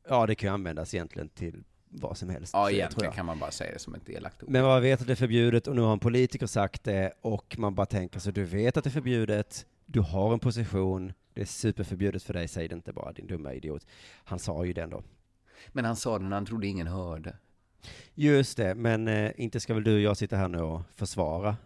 [0.08, 2.52] Ja, det kan ju användas egentligen till vad som helst.
[2.54, 4.50] Ja, egentligen kan man bara säga det som ett elakt ord.
[4.50, 7.58] Men man vet att det är förbjudet och nu har en politiker sagt det och
[7.58, 11.42] man bara tänker så du vet att det är förbjudet, du har en position, det
[11.42, 13.86] är superförbjudet för dig, säg det inte bara din dumma idiot.
[14.24, 15.02] Han sa ju det ändå.
[15.68, 17.36] Men han sa det när han trodde ingen hörde.
[18.14, 21.56] Just det, men eh, inte ska väl du och jag sitta här nu och försvara?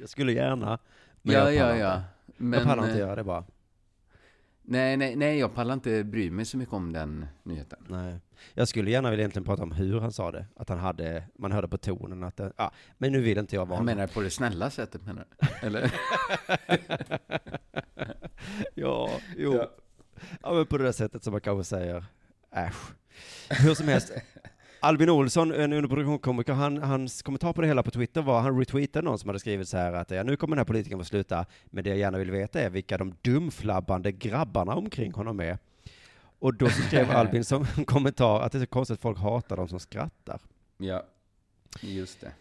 [0.00, 0.78] Jag skulle gärna,
[1.22, 1.96] men ja, jag ja, pallar ja.
[1.96, 2.08] inte.
[2.36, 3.44] Men, jag pallar inte eh, göra det bara.
[4.62, 7.78] Nej, nej, nej, jag pallar inte bry mig så mycket om den nyheten.
[7.88, 8.20] Nej.
[8.54, 10.46] Jag skulle gärna vilja egentligen prata om hur han sa det.
[10.56, 13.66] Att han hade, man hörde på tonen att det, ja, men nu vill inte jag
[13.66, 15.66] vara Han menar på det snälla sättet, menar du?
[15.66, 15.94] Eller?
[18.74, 19.54] Ja, jo.
[19.54, 19.70] Ja.
[20.42, 20.52] Ja.
[20.52, 22.04] men på det där sättet som man kanske säger,
[22.52, 22.92] äsch.
[23.48, 24.12] Hur som helst,
[24.80, 29.04] Albin Olsson, en underproduktionskomiker, han, hans kommentar på det hela på Twitter var, han retweetade
[29.04, 31.46] någon som hade skrivit så här att ja, nu kommer den här politikern få sluta,
[31.66, 35.58] men det jag gärna vill veta är vilka de dumflabbande grabbarna omkring honom är.
[36.38, 39.56] Och då skrev Albin som en kommentar att det är så konstigt att folk hatar
[39.56, 40.40] de som skrattar.
[40.76, 41.04] Ja,
[41.80, 42.32] just det.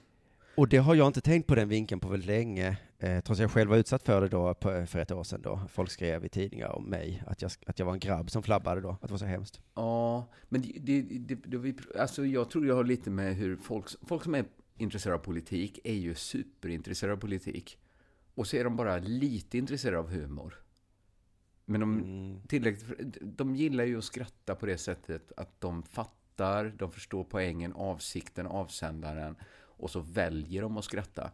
[0.58, 3.40] Och det har jag inte tänkt på den vinkeln på väldigt länge, eh, trots att
[3.40, 5.62] jag själv var utsatt för det då på, för ett år sedan då.
[5.70, 8.82] Folk skrev i tidningar om mig, att jag, att jag var en grabb som flabbade
[8.82, 9.62] då, att det var så hemskt.
[9.76, 13.86] Ja, men det, det, det, det, alltså jag tror jag har lite med hur folk,
[14.08, 14.46] folk som är
[14.78, 17.78] intresserade av politik är ju superintresserade av politik.
[18.36, 20.54] Och så är de bara lite intresserade av humor.
[21.66, 22.42] Men de, Mm.
[22.48, 27.74] tillräckligt, de gillar ju att skratta på det sättet att de fattar, de förstår poängen,
[27.74, 29.36] avsikten, avsändaren
[29.78, 31.32] och så väljer de att skratta.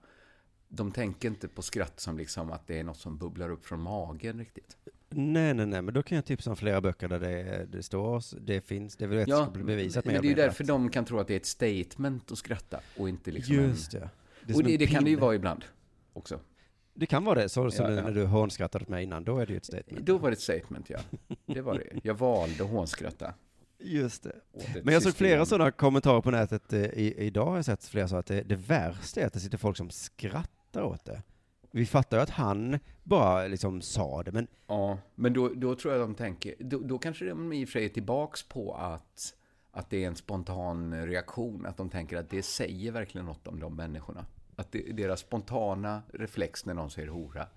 [0.68, 3.80] De tänker inte på skratt som liksom att det är något som bubblar upp från
[3.82, 4.78] magen riktigt.
[5.10, 8.40] Nej, nej, nej, men då kan jag tipsa om flera böcker där det, det står,
[8.40, 10.90] det finns, det är väl bli bevisat mer men det är ju därför att- de
[10.90, 13.98] kan tro att det är ett statement att skratta och inte liksom Just det.
[14.00, 14.10] en...
[14.46, 15.66] Det, är och det, det kan det ju vara ibland
[16.14, 16.40] också.
[16.94, 18.02] Det kan vara det, så som Ja, ja.
[18.02, 20.06] när du hånskrattade åt mig innan, då är det ju ett statement.
[20.06, 21.00] Då var det ett statement, ja.
[21.46, 22.00] Det var det.
[22.04, 23.34] Jag valde att hånskratta.
[23.84, 24.36] Just det.
[24.84, 28.08] Men jag såg flera sådana kommentarer på nätet eh, i, idag, har jag sett flera
[28.08, 31.22] så att det, det värsta är att det sitter folk som skrattar åt det.
[31.72, 35.94] Vi fattar ju att han bara liksom sa det, men Ja, men då, då tror
[35.94, 39.34] jag de tänker, då, då kanske de i och för sig är tillbaks på att,
[39.72, 43.60] att det är en spontan reaktion, att de tänker att det säger verkligen något om
[43.60, 44.26] de människorna.
[44.56, 47.48] Att det, deras spontana reflex när någon säger hora,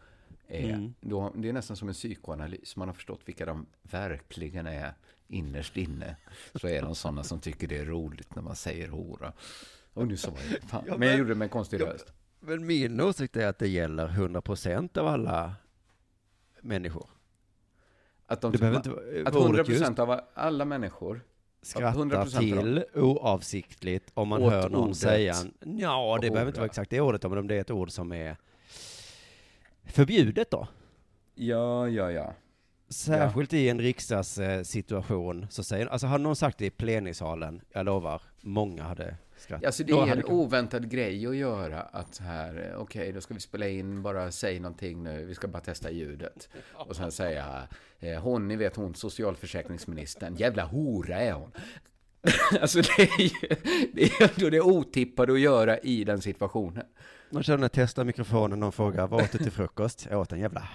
[0.48, 0.94] är, Mm.
[1.00, 2.76] då, det är nästan som en psykoanalys.
[2.76, 4.92] Man har förstått vilka de verkligen är
[5.28, 6.16] innerst inne.
[6.54, 9.32] Så är de sådana som tycker det är roligt när man säger hora.
[9.94, 10.70] Och nu sa jag fan.
[10.70, 12.12] Ja, Men jag men- gjorde det med en konstig Ja, röst.
[12.40, 15.54] Men min åsikt är att det gäller 100% av alla
[16.60, 17.06] människor.
[18.26, 21.20] Att, de, Det inte att vara 100 ordet just procent av alla människor
[21.62, 26.60] skrattar 100% av till oavsiktligt om man hör någon ordet säga, ja det behöver inte
[26.60, 28.36] vara exakt det ordet men om det är ett ord som är
[29.86, 30.68] förbjudet då.
[31.34, 32.34] Ja, ja, ja.
[32.88, 38.22] Särskilt i en riksdagssituation så säger, alltså hade någon sagt det i plenisalen, jag lovar,
[38.40, 39.66] många hade skrattat.
[39.66, 43.34] Alltså det är en oväntad grej att göra att så här, eh, okej, då ska
[43.34, 46.48] vi spela in, bara säg någonting nu, vi ska bara testa ljudet.
[46.72, 47.68] Och sen säga,
[47.98, 51.50] eh, hon, ni vet hon, socialförsäkringsministern, jävla hora är hon.
[52.60, 53.56] alltså det är ju,
[53.92, 56.84] det är ändå det otippade att göra i den situationen.
[57.30, 60.06] Man känner när testar mikrofonen, någon frågar, vad åt du till frukost?
[60.10, 60.68] Jag åt en jävla...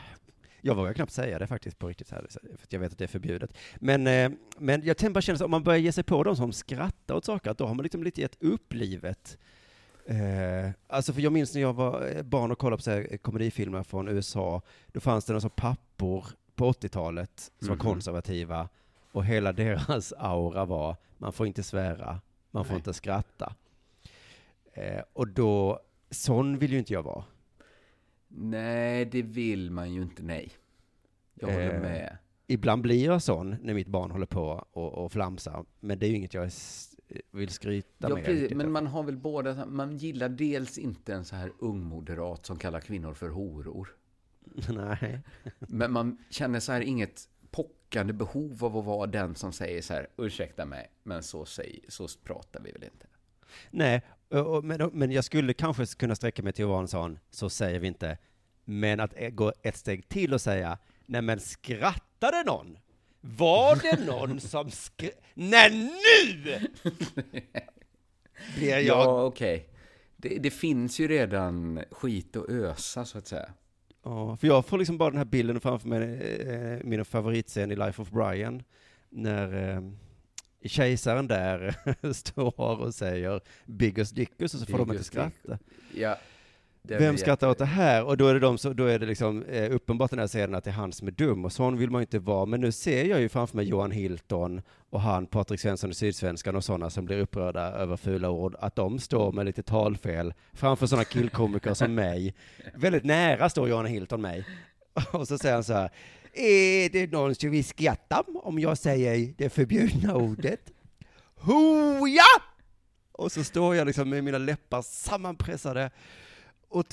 [0.63, 3.07] Jag vågar knappt säga det faktiskt på riktigt här, för jag vet att det är
[3.07, 3.53] förbjudet.
[3.75, 6.35] Men, eh, men jag tänkte bara känna så, om man börjar ge sig på de
[6.35, 9.37] som skrattar åt saker, att då har man liksom lite gett upp livet.
[10.05, 13.17] Eh, alltså för jag minns när jag var eh, barn och kollade på så här,
[13.17, 17.77] komedifilmer från USA, då fanns det några så pappor på 80-talet som Mhm.
[17.77, 18.69] var konservativa,
[19.11, 22.79] och hela deras aura var, man får inte svära, man får Nej.
[22.79, 23.53] inte skratta.
[24.73, 25.79] Eh, och då,
[26.11, 27.23] sån vill ju inte jag vara.
[28.27, 30.51] Nej, det vill man ju inte, nej.
[31.33, 32.17] Jag håller Eh, med.
[32.47, 36.09] Ibland blir jag sån när mitt barn håller på och, och flamsar, men det är
[36.09, 36.51] ju inget jag
[37.31, 38.25] vill skryta Ja, med.
[38.25, 42.45] precis, men man har väl båda, man gillar dels inte en så här ung moderat
[42.45, 43.95] som kallar kvinnor för horor.
[44.69, 45.19] Nej.
[45.59, 49.93] Men man känner så här inget pockande behov av att vara den som säger så
[49.93, 53.07] här, ursäkta mig, men så, säg, så pratar vi väl inte.
[53.71, 54.01] Nej,
[54.63, 57.79] men, men jag skulle kanske kunna sträcka mig till att vara en sån, så säger
[57.79, 58.17] vi inte.
[58.65, 62.77] Men att eh, gå ett steg till och säga, nej men skrattade någon?
[63.21, 65.21] Var det någon som skrattade?
[65.33, 65.91] Nej
[66.45, 66.67] nu!
[68.57, 68.83] Blir jag...
[68.83, 69.69] Ja, okej.
[70.17, 73.49] Det, det finns ju redan skit att ösa, så att säga.
[74.03, 77.75] Ja, för jag får liksom bara den här bilden framför mig, eh, min favoritscen i
[77.75, 78.63] Life of Brian,
[79.09, 79.81] när eh,
[80.69, 81.75] kejsaren där
[82.13, 85.57] står och säger Biggest Dickus och så får de inte Biggest skratta.
[85.95, 86.17] Ja.
[86.83, 88.03] Vem skrattar åt det här?
[88.03, 90.55] Och då är det, de, så, då är det liksom eh, uppenbart den här scenen
[90.55, 92.45] att det är han som är dum, och sån vill man ju inte vara.
[92.45, 96.55] Men nu ser jag ju framför mig Johan Hilton och han, Patrik Svensson i Sydsvenskan
[96.55, 100.87] och sådana som blir upprörda över fula ord, att de står med lite talfel framför
[100.87, 102.33] sådana killkomiker som mig.
[102.75, 104.45] Väldigt nära står Johan Hilton mig.
[105.11, 105.89] Och så säger han så här,
[106.33, 110.71] är det någon som vill skratta om jag säger det förbjudna ordet?
[111.35, 112.23] Hoja!
[113.11, 115.91] Och så står jag liksom med mina läppar sammanpressade
[116.69, 116.85] och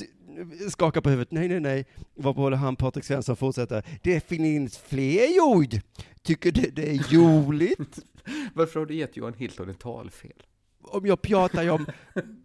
[0.71, 1.33] skakar på huvudet.
[1.33, 1.87] Nej, nej, nej.
[2.15, 3.85] Varpå han, Patrik Svensson, fortsätter.
[4.03, 5.81] Det finns fler ord.
[6.23, 7.99] Tycker du det är roligt?
[8.55, 10.43] Varför har du gett Johan Hilton ett talfel?
[10.83, 11.87] Om jag pratar ju om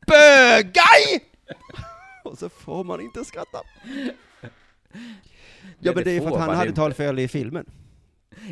[0.08, 1.30] bögaj!
[2.24, 3.58] Och så får man inte skratta.
[5.80, 6.82] Ja, men det är för att han hade inte.
[6.82, 7.66] talfel i filmen.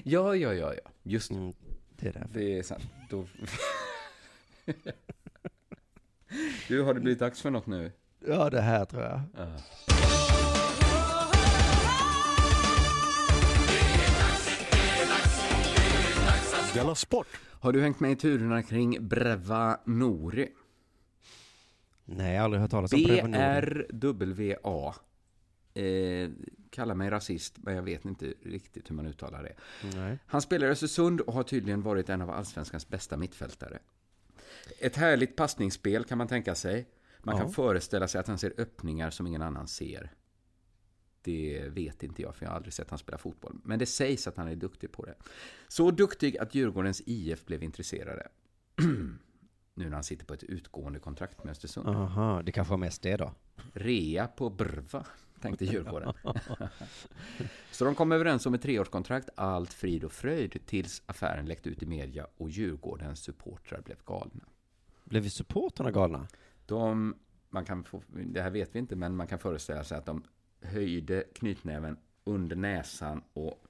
[0.04, 0.92] Ja, ja, ja, ja.
[1.04, 1.36] Just det.
[1.36, 1.54] Mm,
[2.00, 2.40] det är därför.
[2.40, 2.84] Det är sant.
[3.10, 3.26] Då...
[6.68, 7.92] du, har det blivit dags för något nu?
[8.28, 9.22] Ja, det här tror jag.
[9.38, 9.48] Ja.
[16.74, 17.28] Della Sport!
[17.60, 20.50] Har du hängt med i turerna kring Breva Nori?
[22.06, 23.86] Nej, jag har aldrig hört talas om Prevon Norden.
[24.00, 24.94] B-R-W-A.
[25.74, 26.30] Eh,
[26.72, 29.56] kallar mig rasist, men jag vet inte riktigt hur man uttalar det.
[29.96, 30.20] Nej.
[30.26, 33.80] Han spelar i Östersund och har tydligen varit en av allsvenskans bästa mittfältare.
[34.80, 36.88] Ett härligt passningsspel kan man tänka sig.
[37.24, 37.42] Man Ja.
[37.42, 40.12] kan föreställa sig att han ser öppningar som ingen annan ser.
[41.22, 43.60] Det vet inte jag, för jag har aldrig sett han spela fotboll.
[43.64, 45.16] Men det sägs att han är duktig på det.
[45.68, 48.28] Så duktig att Djurgårdens IF blev intresserade.
[49.74, 51.88] nu när han sitter på ett utgående kontrakt med Östersund.
[51.90, 53.34] Aha, det kanske var mest det då.
[53.74, 55.06] Rea på Brva,
[55.42, 56.14] tänkte Djurgården.
[57.72, 61.84] Så de kom överens om ett treårskontrakt, allt frid och fröjd, tills affären läckte ut
[61.84, 64.44] i media och Djurgårdens supportrar blev galna.
[65.04, 66.28] Blev vi supporterna galna?
[66.66, 67.16] De,
[67.50, 70.24] man kan få, det här vet vi inte, men man kan föreställa sig att de
[70.62, 73.68] höjde knytnäven under näsan och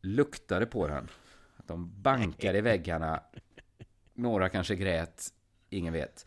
[0.00, 1.08] luktade på den.
[1.56, 3.22] Att de bankade i väggarna.
[4.14, 5.28] Några kanske grät,
[5.70, 6.26] ingen vet.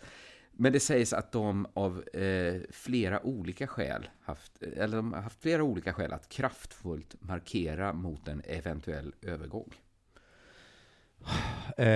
[0.55, 5.41] Men det sägs att de av eh, flera olika skäl haft, eller de har haft
[5.41, 9.73] flera olika skäl att kraftfullt markera mot en eventuell övergång.
[11.77, 11.87] Eh,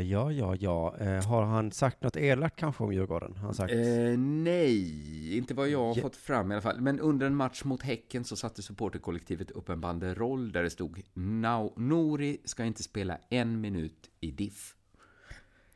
[0.00, 0.96] ja, ja, ja.
[1.00, 3.36] Eh, har han sagt något elakt kanske om Djurgården?
[3.36, 3.72] Han sagt?
[3.72, 6.80] Eh, nej, inte vad jag har fått fram i alla fall.
[6.80, 11.02] Men under en match mot Häcken så satte supporterkollektivet upp en banderoll där det stod
[11.14, 14.74] "Nau- Nori ska inte spela en minut i diff.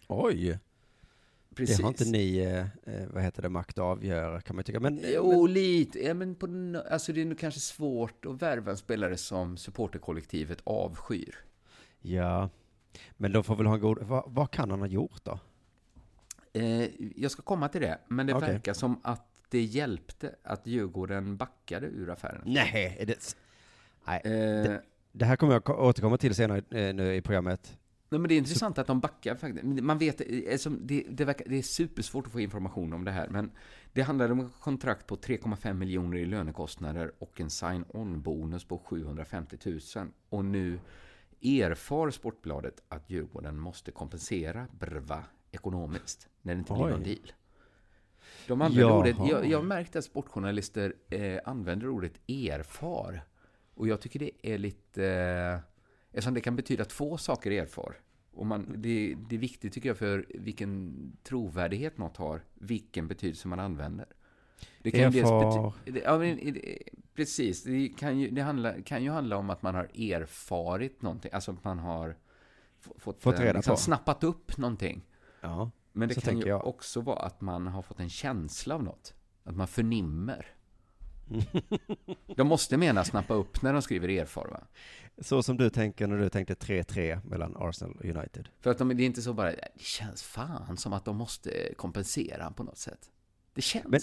[0.06, 0.58] Oj!
[1.58, 1.76] Precis.
[1.76, 4.80] Det har inte ni, eh, eh, vad heter det, makt att avgöra kan man tycka.
[4.80, 5.98] Men, Jo, lite.
[6.04, 6.46] Ja, men på,
[6.90, 11.34] alltså det är nog kanske svårt att värva en spelare som supporterkollektivet avskyr.
[12.02, 12.50] men, ja.
[13.16, 15.38] Men de får väl ha en god, vad, vad kan han ha gjort då?
[16.52, 18.48] Eh, jag ska komma till det, men det Okej.
[18.52, 22.42] verkar som att det hjälpte att Djurgården backade ur affären.
[22.46, 23.36] Nej, det...
[24.06, 24.76] Nej, Eh,
[25.12, 27.78] det här kommer jag ko- återkomma till senare eh, nu i programmet.
[28.08, 29.64] Nej, men det är intressant att de backar faktiskt.
[29.64, 30.20] Man vet,
[30.60, 33.50] som det, det, verkar, det är supersvårt att få information om det här, men
[33.92, 39.56] det handlar om ett kontrakt på 3,5 miljoner i lönekostnader och en sign-on-bonus på 750
[39.64, 39.80] 000.
[40.28, 40.80] Och nu
[41.42, 46.90] erfar Sportbladet att Djurgården måste kompensera Brva ekonomiskt när det inte blir Oj.
[46.90, 47.32] någon deal.
[48.46, 48.98] De använder Jaha.
[48.98, 53.24] ordet, jag, jag märkte att sportjournalister eh, använder ordet erfar.
[53.74, 55.06] Och jag tycker det är lite...
[55.06, 55.77] Eh,
[56.12, 58.00] eftersom det kan betyda två saker erfar.
[58.32, 63.48] Och man, det, det är viktigt tycker jag för vilken trovärdighet något har, vilken betydelse
[63.48, 64.06] man använder.
[64.82, 65.72] Det kan Erfar.
[65.86, 66.56] bety- ja, men,
[67.14, 71.30] precis, det, kan ju, det handla, kan ju handla om att man har erfarit någonting,
[71.32, 72.16] alltså att man har
[72.80, 73.76] fått, Fått reda liksom, på.
[73.76, 75.04] snappat upp någonting.
[75.40, 75.70] Ja.
[75.92, 76.66] Men det kan ju jag.
[76.66, 79.14] också vara att man har fått en känsla av något.
[79.44, 80.46] Att man förnimmer.
[82.36, 84.60] De måste mena snappa upp när de skriver erfar, va?
[85.20, 88.48] Så som du tänker när du tänkte 3-3 mellan Arsenal och United.
[88.60, 91.74] För att de, det är inte så bara, det känns fan som att de måste
[91.76, 93.10] kompensera på något sätt.
[93.54, 93.86] Det känns.
[93.88, 94.00] Men-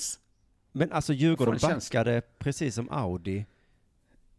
[0.72, 2.00] Men alltså Djurgården en känsla.
[2.00, 3.46] backade precis som Audi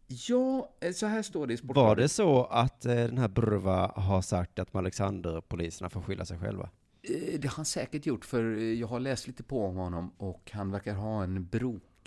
[0.07, 2.03] Ja, eh, så här står det i Var Sportbladet.
[2.03, 6.69] det så att eh, den här Burva har sagt att Alexander-poliserna får skylla sig själva?
[7.01, 10.51] Eh, Det har han säkert gjort, för jag har läst lite på om honom och
[10.53, 11.45] han verkar ha en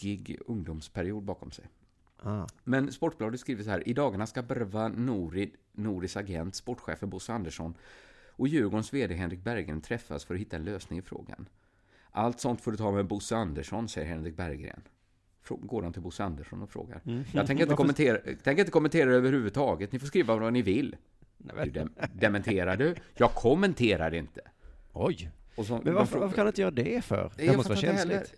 [0.01, 1.65] brokig ungdomsperiod bakom sig.
[2.23, 2.47] Ah.
[2.65, 3.89] Men Sportbladet skriver så här.
[3.89, 7.75] I dagarna ska Berva Norid, Noris agent, sportchefen Bosse Andersson
[8.31, 11.49] och Djurgårdens VD Henrik Berggren träffas för att hitta en lösning i frågan.
[12.11, 14.83] Allt sånt får du ta med Bosse Andersson, säger Henrik Berggren.
[15.49, 17.01] Går han till Bosse Andersson och frågar.
[17.07, 17.25] Mm.
[17.33, 19.93] Jag tänker inte, kommentera, tänker inte kommentera överhuvudtaget.
[19.93, 20.97] Ni får skriva vad ni vill.
[21.39, 22.95] Du dem, dementerar du?
[23.17, 24.41] Jag kommenterar inte.
[24.93, 25.31] Oj!
[25.57, 27.33] Så, Men varför, varför kan han inte göra det för?
[27.37, 28.35] Det måste vara känsligt.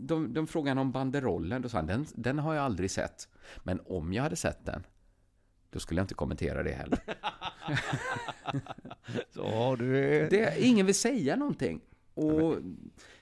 [0.00, 1.62] De, de frågade om banderollen.
[1.62, 3.28] Då sa han, den, den har jag aldrig sett.
[3.62, 4.86] Men om jag hade sett den,
[5.70, 6.98] då skulle jag inte kommentera det heller.
[9.30, 10.30] Så, du är...
[10.30, 11.80] Det, ingen vill säga någonting.
[12.14, 12.56] Och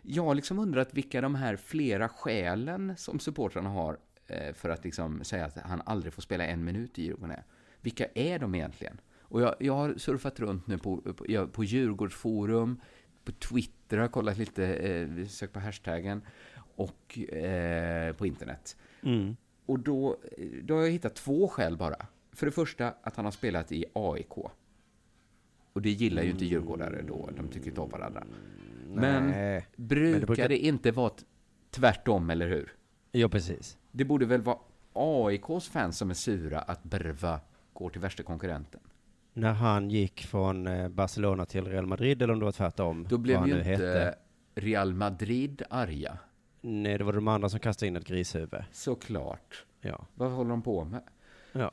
[0.03, 4.85] jag har liksom undrat vilka de här flera skälen som supportrarna har eh, för att
[4.85, 7.45] liksom säga att han aldrig får spela en minut i Djurgården är.
[7.81, 9.01] Vilka är de egentligen?
[9.21, 12.81] Och jag, jag har surfat runt nu på, på, på Djurgårdsforum,
[13.25, 16.23] på Twitter har kollat lite, eh, sökt på hashtaggen,
[16.79, 18.77] och eh, på internet.
[19.03, 19.37] Mm.
[19.67, 20.17] Och då,
[20.63, 22.07] då har jag hittat två skäl bara.
[22.33, 24.39] För det första att han har spelat i AIK.
[25.73, 28.25] Och det gillar ju inte djurgårdare då, de tycker inte om varandra.
[28.95, 29.67] Men Nej.
[29.77, 31.13] brukar det, brukar- inte vara
[31.71, 32.73] tvärtom, eller hur?
[33.13, 33.79] Ja, precis.
[33.93, 34.59] Det borde väl vara
[34.93, 37.41] AIKs fans som är sura att Berva
[37.73, 38.81] går till värsta konkurrenten.
[39.33, 43.07] När han gick från eh, Barcelona till Real Madrid, eller om det var tvärtom.
[43.11, 44.15] Då blev ju inte hette.
[44.55, 46.19] Real Madrid arga.
[46.61, 48.65] Nej, det var de andra som kastade in ett grishuvud.
[48.73, 49.67] Såklart.
[49.81, 50.07] Ja.
[50.15, 51.03] Vad håller de på med?
[51.53, 51.73] Ja.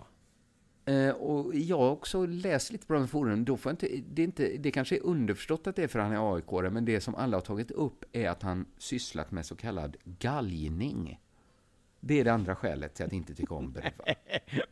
[0.86, 3.46] Eh, och jag har också läst lite på de forum.
[3.46, 6.06] Då får inte, det, är inte, det kanske är underförstått att det är för att
[6.06, 9.46] han är aik men det som alla har tagit upp är att han sysslat med
[9.46, 11.20] så kallad galgning.
[12.00, 14.16] Det är det andra skälet till att inte tycka om Berva.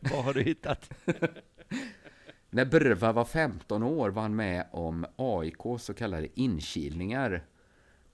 [0.00, 0.90] Vad har du hittat?
[2.50, 7.44] När Berva var 15 år var han med om AIKs så kallade inkilningar.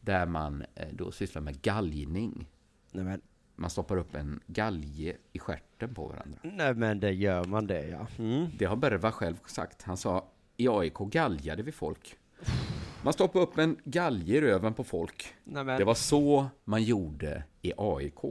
[0.00, 2.46] Där man eh, då sysslar med galgning.
[2.92, 3.20] Nej men,
[3.56, 6.38] Man stoppar upp en galge i stjärten på varandra.
[6.42, 8.06] nej men det gör man det ja.
[8.18, 8.46] Mm.
[8.58, 9.82] Det har Berva själv sagt.
[9.82, 10.24] Han sa,
[10.56, 12.16] i AIK galjade vi folk.
[13.02, 15.34] Man stoppade upp en galge i röven på folk.
[15.44, 18.24] Nej, men, Det var så man gjorde i AIK.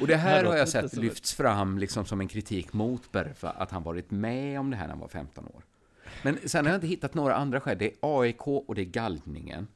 [0.00, 3.70] Och det här har jag sett lyfts fram liksom som en kritik mot Berva, att
[3.70, 5.62] han varit med om det här när han var 15 år.
[6.22, 7.78] Men sen har jag inte hittat några andra skäl.
[7.78, 9.66] Det är AIK och det är galgningen.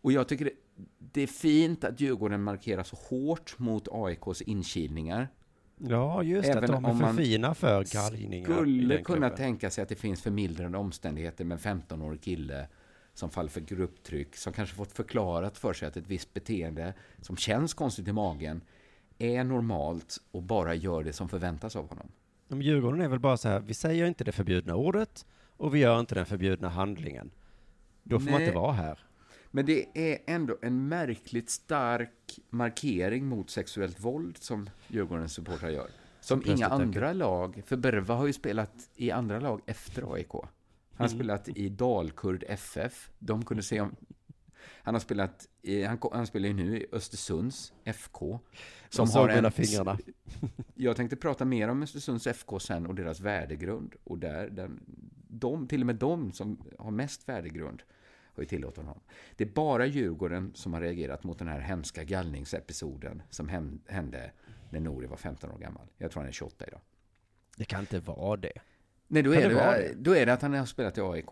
[0.00, 0.52] Och jag tycker det,
[0.98, 5.28] det är fint att Djurgården markerar så hårt mot AIKs inkilningar.
[5.76, 6.58] Ja, just det.
[6.58, 8.52] Att Även de är om för fina för galgningar.
[8.52, 9.36] Skulle kunna klubben.
[9.36, 12.68] tänka sig att det finns förmildrande omständigheter med en 15-årig kille
[13.14, 17.36] som faller för grupptryck, som kanske fått förklarat för sig att ett visst beteende som
[17.36, 18.60] känns konstigt i magen
[19.18, 22.08] är normalt och bara gör det som förväntas av honom.
[22.48, 25.26] Men Djurgården är väl bara så här, vi säger inte det förbjudna ordet
[25.60, 27.30] och vi gör inte den förbjudna handlingen.
[28.02, 28.42] Då får man Nej.
[28.48, 28.98] inte vara här.
[29.50, 35.88] Men det är ändå en märkligt stark markering mot sexuellt våld som Djurgårdens supportrar gör.
[36.20, 40.32] Som inga andra lag, för Berva har ju spelat i andra lag efter AIK.
[40.32, 40.48] Han
[40.96, 41.18] har Mm.
[41.18, 43.10] spelat i Dalkurd FF.
[43.18, 43.96] De kunde se om...
[44.82, 48.40] Han har spelat i, han, han spelar ju nu i Östersunds FK.
[48.88, 49.98] Som såg mellan fingrarna.
[50.74, 53.94] Jag tänkte prata mer om Östersunds FK sen och deras värdegrund.
[54.04, 54.80] Och där, den,
[55.30, 57.82] de, till och med de som har mest värdegrund
[58.34, 59.00] har ju tillåtit honom.
[59.36, 63.48] Det är bara Djurgården som har reagerat mot den här hemska gallningsepisoden som
[63.88, 64.30] hände
[64.70, 65.86] när Nori var 15 år gammal.
[65.98, 66.80] Jag tror han är 28 idag.
[67.56, 68.52] Det kan inte vara det.
[69.08, 71.28] Nej, då Kan är, det det, då är det att han har spelat i AIK.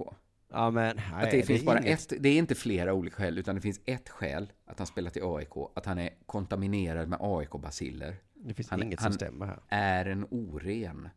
[0.50, 3.38] Ja, men nej, Att det, finns bara inget- ett, det är inte flera olika skäl,
[3.38, 5.50] utan det finns ett skäl att han spelat i AIK.
[5.74, 8.16] Att han är kontaminerad med AIK-baciller.
[8.34, 9.58] Det finns han- inget han- som stämmer här.
[9.68, 11.08] är en oren.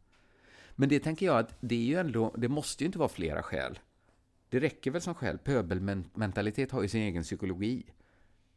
[0.81, 3.43] Men det tänker jag att det är ju ändå, det måste ju inte vara flera
[3.43, 3.79] skäl.
[4.49, 5.37] Det räcker väl som skäl.
[5.37, 7.83] Pöbelmentalitet har ju sin egen psykologi.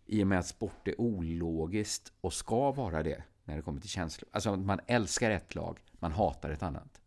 [0.06, 3.90] I och med att sport är ologiskt och ska vara det när det kommer till
[3.90, 4.28] känslor.
[4.32, 7.00] Alltså man älskar ett lag, man hatar ett annat.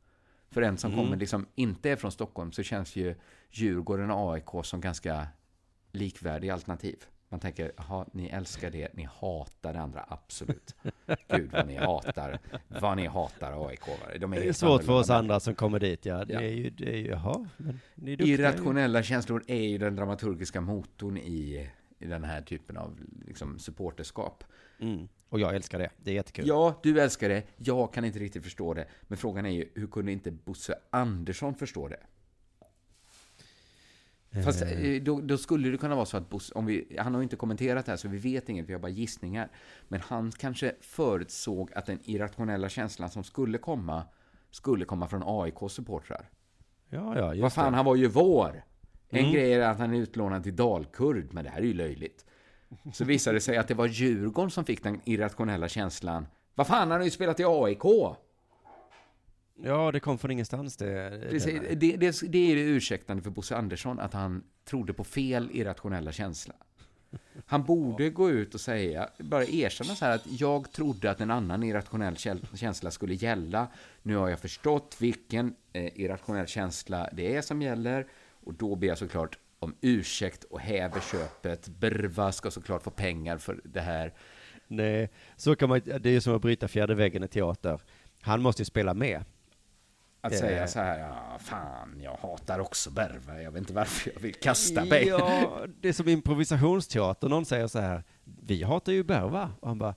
[0.50, 3.16] För en som kommer liksom inte är från Stockholm så känns ju
[3.50, 5.28] Djurgården och AIK som ganska
[5.92, 7.06] likvärdiga alternativ.
[7.30, 10.76] Man tänker, jaha, ni älskar det, ni hatar det andra, absolut.
[11.28, 13.82] Gud vad ni hatar, vad ni hatar AIK.
[14.20, 16.26] De Det är svårt för oss andra som kommer dit, ja.
[16.26, 16.42] Det Ja.
[16.42, 18.34] är ju, det är ju, jaha, men ni är duktiga.
[18.36, 21.70] Irrationella känslor är ju den dramaturgiska motorn i,
[22.00, 24.44] i den här typen av liksom, supporterskap.
[24.80, 25.08] Mm.
[25.30, 25.90] Och jag älskar det.
[25.98, 26.48] Det är jättekul.
[26.48, 27.44] Ja, du älskar det.
[27.58, 28.88] Jag kan inte riktigt förstå det.
[29.02, 32.00] Men frågan är ju, hur kunde inte Bosse Andersson förstå det?
[34.46, 37.14] Fast Eh, eh, då, då skulle det kunna vara så att Bosse, om vi, han
[37.14, 39.50] har ju inte kommenterat det här så vi vet inget, vi har bara gissningar.
[39.88, 44.04] Men han kanske förutsåg att den irrationella känslan som skulle komma,
[44.52, 46.30] skulle komma från AIK-supportrar.
[46.90, 47.76] ja, ja, Vad fan, det.
[47.76, 48.64] han var ju vår!
[49.10, 49.32] En Mm.
[49.34, 52.26] grej är att han är utlånad till Dalkurd, men det här är ju löjligt.
[52.94, 56.26] Så visade det sig att det var Djurgården som fick den irrationella känslan.
[56.56, 57.84] Vad fan, han har ju spelat i AIK!
[59.64, 61.22] Ja, det kom från ingenstans det.
[61.30, 65.04] Precis, det- det, det, det är det ursäktande för Bosse Andersson, att han trodde på
[65.04, 66.54] fel irrationella känsla.
[67.46, 71.32] Han borde gå ut och säga, bara erkänna så här att jag trodde att en
[71.32, 72.16] annan irrationell
[72.56, 73.68] känsla skulle gälla.
[74.02, 78.08] Nu har jag förstått vilken eh, irrationell känsla det är som gäller
[78.44, 81.68] och då ber jag såklart om ursäkt och häver köpet.
[81.68, 84.14] Berva ska såklart få pengar för det här.
[84.68, 87.82] Nej, så kan man det är ju som att bryta fjärde väggen i teater.
[88.22, 89.24] Han måste ju spela med.
[90.22, 90.40] Att Eh.
[90.40, 94.34] säga så här, ja, fan, jag hatar också Berva, jag vet inte varför jag vill
[94.36, 95.08] kasta mig.
[95.08, 97.30] Ja, det är som improvisationsteater.
[97.30, 99.52] Någon säger så här, vi hatar ju Berva.
[99.60, 99.96] Och han bara,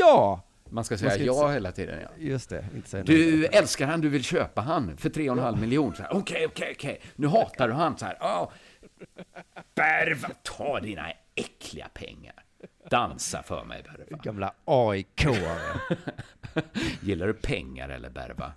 [0.00, 0.40] ja!
[0.70, 2.08] Man ska säga Man ska ja hela tiden, ja.
[2.18, 3.48] Just det, inte säga Du nej.
[3.52, 5.94] älskar han, du vill köpa han för 3,5 miljoner.
[5.96, 7.00] Så här, Okej, okej, okej.
[7.16, 7.98] Nu hatar du han.
[7.98, 8.52] Så här, ja.
[9.74, 12.34] Berva, ta dina äckliga pengar.
[12.90, 14.22] Dansa för mig, Berva.
[14.22, 15.96] Gamla AIK-are.
[17.00, 18.52] Gillar du pengar eller Berva?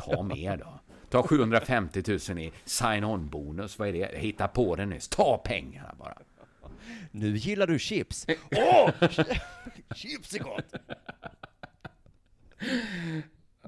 [0.00, 0.80] Ta mer då.
[1.10, 3.78] Ta 750 000 i sign-on-bonus.
[3.78, 4.18] Vad är det?
[4.18, 5.08] Hitta på det nyss.
[5.08, 6.18] Ta pengarna bara.
[7.10, 8.26] Nu gillar du chips.
[8.50, 8.90] Åh!
[9.94, 10.74] chips är gott!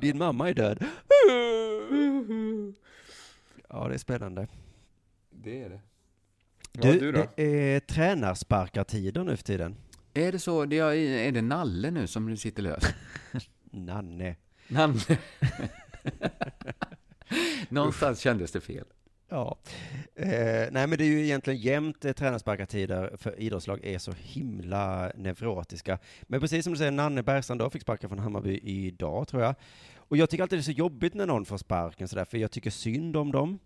[0.00, 0.84] Din mamma är död.
[3.68, 4.46] Ja, det är spännande.
[5.30, 5.80] Det är det.
[6.72, 9.76] Du, det är tränarsparkartider nu för tiden.
[10.14, 10.64] Är det så?
[10.64, 12.84] Det är, är det Nalle nu som sitter lös?
[13.70, 14.36] Nanne.
[14.68, 15.18] Nalle.
[17.68, 18.84] Någonstans kändes det fel.
[19.28, 19.58] Ja.
[20.14, 25.12] Eh, nej, men det är ju egentligen jämnt eh, tränarsparkartider för idrottslag är så himla
[25.16, 25.98] neurotiska.
[26.22, 29.54] Men precis som du säger, Nanne Bergstrand då fick sparken från Hammarby idag, tror jag.
[29.96, 32.50] Och jag tycker alltid det är så jobbigt när någon får sparken sådär, för jag
[32.50, 33.58] tycker synd om dem.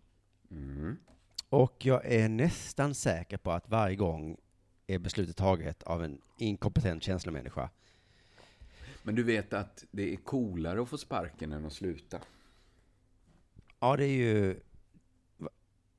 [0.51, 0.97] Mm.
[1.49, 4.37] Och jag är nästan säker på att varje gång
[4.87, 7.71] är beslutet taget av en inkompetent känslomänniska.
[9.07, 12.19] Men du vet att det är coolare att få sparken än att sluta.
[13.81, 14.61] Ja, det är ju...
[15.37, 15.49] Va?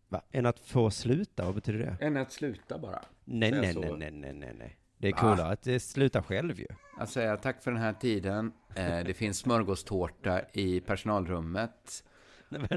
[0.08, 0.22] Va?
[0.32, 2.06] Än att få sluta, vad betyder det?
[2.06, 3.02] Än att sluta bara.
[3.24, 3.96] Nej, nej, så.
[3.96, 4.78] nej, nej, nej, nej.
[4.98, 5.18] Det är Va?
[5.18, 6.68] coolare att det slutar själv ju.
[6.98, 8.52] Att säga tack för den här tiden.
[8.76, 12.04] Eh, det finns smörgåstårta i personalrummet.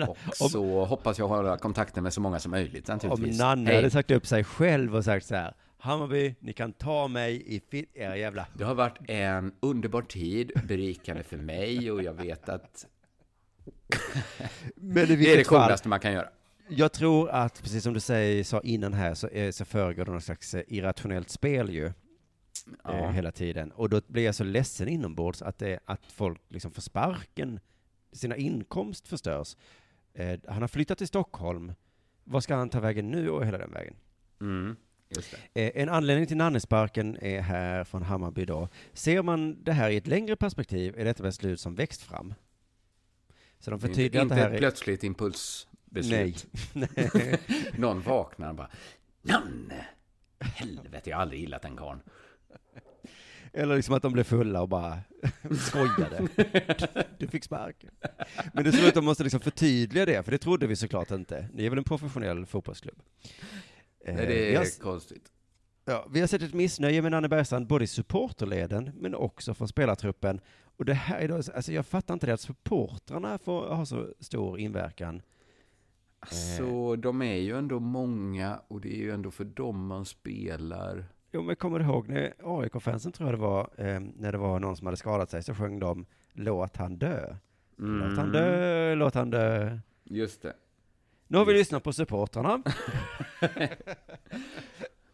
[0.09, 3.39] Och om, så hoppas jag hålla kontakten med så många som möjligt om naturligtvis.
[3.39, 3.77] Nanne Hej.
[3.77, 7.61] hade sagt upp sig själv och sagt så här, Hammarby, ni kan ta mig i
[7.61, 8.47] fit, era jävla...
[8.55, 12.87] Det har varit en underbar tid, berikande för mig och jag vet att
[14.77, 16.29] Men det är det coolaste man kan göra.
[16.69, 20.11] jag tror att, precis som du säger, sa innan här, så, är, så föregår det
[20.11, 21.93] någon slags eh, irrationellt spel ju.
[22.85, 22.93] Ja.
[22.93, 23.73] eh, hela tiden.
[23.73, 27.61] Och då blir jag så ledsen inombords att, det, att folk liksom får sparken,
[28.13, 29.57] sina inkomst förstörs.
[30.15, 31.73] Eh, han har flyttat till Stockholm.
[32.25, 33.95] Vad ska han ta vägen nu och hela den vägen?
[34.41, 34.71] Mm.
[34.71, 34.77] Eh,
[35.55, 38.69] en anledning till Nannesparken är här från Hammarby då.
[38.93, 42.35] Ser man det här i ett längre perspektiv är detta beslut som växt fram.
[43.59, 44.59] Så de Inte, förtydligar att inte det här är...
[44.59, 46.47] plötsligt impulsbeslut.
[46.73, 47.39] Nej.
[47.77, 48.71] Någon vaknar och bara
[49.23, 49.87] Nanne!
[50.41, 52.01] Helvete, jag har aldrig gillat den karln.
[53.53, 54.99] Eller liksom att de blev fulla och bara
[55.61, 56.29] skojade.
[57.19, 57.91] Du fick sparken.
[58.53, 61.11] Men det är så att de måste liksom förtydliga det, för det trodde vi såklart
[61.11, 61.49] inte.
[61.53, 63.03] Ni är väl en professionell fotbollsklubb?
[64.09, 65.33] Eh, Nej, det vi, är har, konstigt.
[65.85, 69.69] ja, vi har sett ett missnöje med Nanne Bergstrand, både i supporterleden, men också från
[69.69, 70.41] spelartruppen.
[70.77, 74.09] Och det här är då, alltså jag fattar inte det, att supportrarna får ha så
[74.21, 75.23] stor inverkan.
[76.27, 81.05] Så de är ju ändå många och det är ju ändå för dem man spelar.
[81.33, 84.61] Jo, men kommer du ihåg när AIK-fansen tror jag det var, eh, när det var
[84.61, 87.37] någon som hade skadat sig, så sjöng de Låt han dö.
[87.77, 89.79] Låt han dö, låt han dö.
[90.05, 90.55] Just det.
[91.31, 92.63] Nu har vi lyssnat på supportrarna.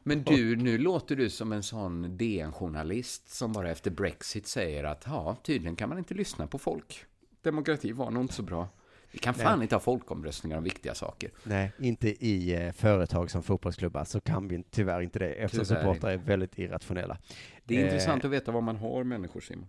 [0.02, 5.04] Men du, nu låter du som en sån DN-journalist som bara efter Brexit säger att
[5.06, 7.04] ja, tydligen kan man inte lyssna på folk.
[7.42, 8.68] Demokrati var nog inte så bra.
[9.12, 11.30] Vi kan fan inte ha folkomröstningar om viktiga saker.
[11.44, 15.80] Nej, inte i eh, företag som fotbollsklubbar så kan vi tyvärr inte det eftersom Tyvärr
[15.80, 17.18] supportrar är väldigt irrationella.
[17.64, 17.84] Det är Eh.
[17.84, 19.66] intressant att veta vad man har människor, Simon.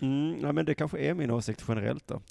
[0.00, 2.22] Mm, ja, men det kanske är min åsikt generellt då.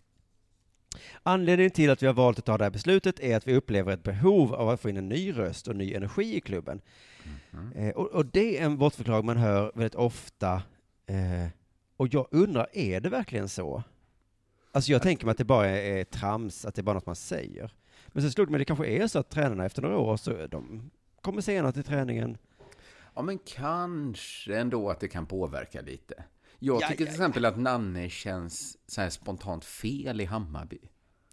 [1.23, 3.93] Anledningen till att vi har valt att ta det här beslutet är att vi upplever
[3.93, 6.81] ett behov av att få in en ny röst och ny energi i klubben.
[7.75, 10.53] Eh, och, och det är en bortförklaring man hör väldigt ofta.
[11.05, 11.47] Eh,
[11.97, 13.83] och jag undrar, är det verkligen så?
[14.71, 17.15] Alltså jag tänker mig att det bara är, trams, att det är bara något man
[17.15, 17.61] säger.
[17.61, 20.17] Men Men sen slog det mig, det kanske är så att tränarna efter några år,
[20.17, 20.91] så de
[21.21, 22.37] kommer senare till träningen.
[23.15, 26.23] Ja, men kanske ändå att det kan påverka lite.
[26.59, 30.79] Jag Ja, tycker ja, till exempel att Nanne känns så här spontant fel i Hammarby.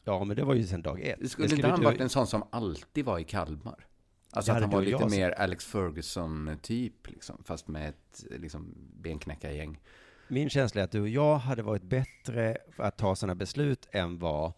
[0.04, 1.18] Ja, men det var ju sen dag ett.
[1.20, 3.86] Det skulle Det inte han du- varit en sån som alltid var i Kalmar?
[4.30, 9.80] Alltså Det att han var lite mer Alex Ferguson-typ, liksom, fast med ett liksom, benknäckargäng.
[10.28, 13.88] Min känsla är att du och jag hade varit bättre för att ta sådana beslut
[13.92, 14.52] än vad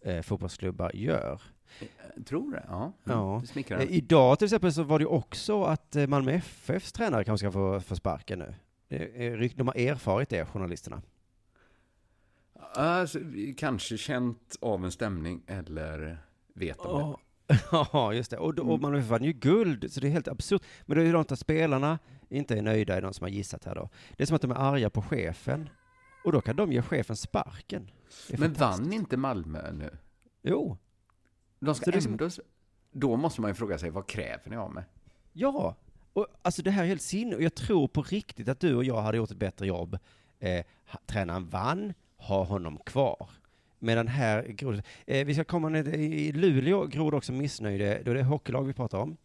[0.00, 1.42] eh, fotbollsklubbar gör.
[2.16, 2.92] Jag tror det, ja.
[3.04, 3.42] Ja.
[3.54, 3.70] Det.
[3.70, 7.52] Eh, idag till exempel så var det också att eh, Malmö FFs tränare kanske ska
[7.52, 8.54] få, få sparken nu.
[8.90, 11.02] Är rykt- De har erfarit det, journalisterna.
[12.74, 13.18] Alltså,
[13.56, 16.18] kanske känt av en stämning eller
[16.54, 17.16] vet om
[17.48, 17.58] det.
[17.72, 18.36] Ja, just det.
[18.38, 20.62] Och, då- och Malmö FF vann ju guld, så det är helt absurt.
[20.86, 23.64] Men det är ju de att spelarna inte är nöjda, är de som har gissat
[23.64, 23.88] här då.
[24.16, 25.68] Det är som att de är arga på chefen.
[26.24, 27.90] Och då kan de ge chefen sparken.
[28.38, 29.96] Men vann inte Malmö nu?
[30.42, 30.76] Jo.
[31.60, 32.28] De ska som- ändå...
[32.92, 34.84] Då måste man ju fråga sig, vad kräver ni av mig?
[35.32, 35.76] Ja,
[36.12, 37.36] och alltså det här är helt sinne.
[37.36, 39.98] Och jag tror på riktigt att du och jag hade gjort ett bättre jobb.
[40.38, 40.64] Eh,
[41.06, 43.30] tränaren vann, ha honom kvar.
[43.78, 48.14] Medan här, grod, eh, vi ska komma ner i Luleå, grod också missnöjde, då är
[48.14, 49.16] det hockeylag vi pratar om.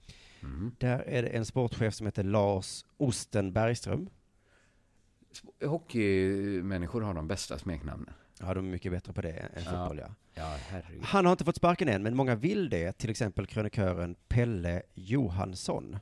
[0.43, 0.71] Mm.
[0.79, 4.09] Där är det en sportchef som heter Lars Osten Bergström.
[5.65, 8.13] Hockeymänniskor har de bästa smeknamnen.
[8.39, 9.71] Ja, de är mycket bättre på det än Ja.
[9.71, 10.07] fotboll, ja.
[10.33, 11.03] Ja, herregud.
[11.03, 12.91] Han har inte fått sparken än, men många vill det.
[12.97, 15.97] Till exempel krönikören Pelle Johansson.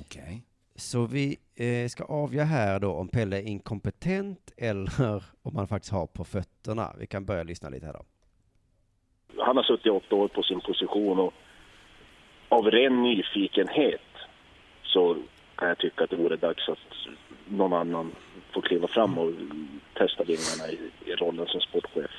[0.00, 0.42] Okej.
[0.76, 5.92] Så vi eh, ska avgöra här då om Pelle är inkompetent eller om han faktiskt
[5.92, 6.94] har på fötterna.
[6.98, 8.04] Vi kan börja lyssna lite här då.
[9.42, 11.32] han har suttit åtta år på sin position och
[12.48, 14.00] av ren nyfikenhet
[14.82, 15.16] så
[15.56, 16.78] kan jag tycka att det vore dags att
[17.48, 18.12] någon annan
[18.54, 19.32] får kliva fram och
[19.94, 22.10] testa vingarna i, i rollen som sportchef.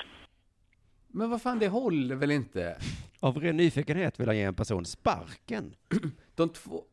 [1.08, 2.78] Men vad fan, det håller väl inte?
[3.20, 5.76] Av ren nyfikenhet vill han ge en person sparken.
[6.36, 6.84] De två...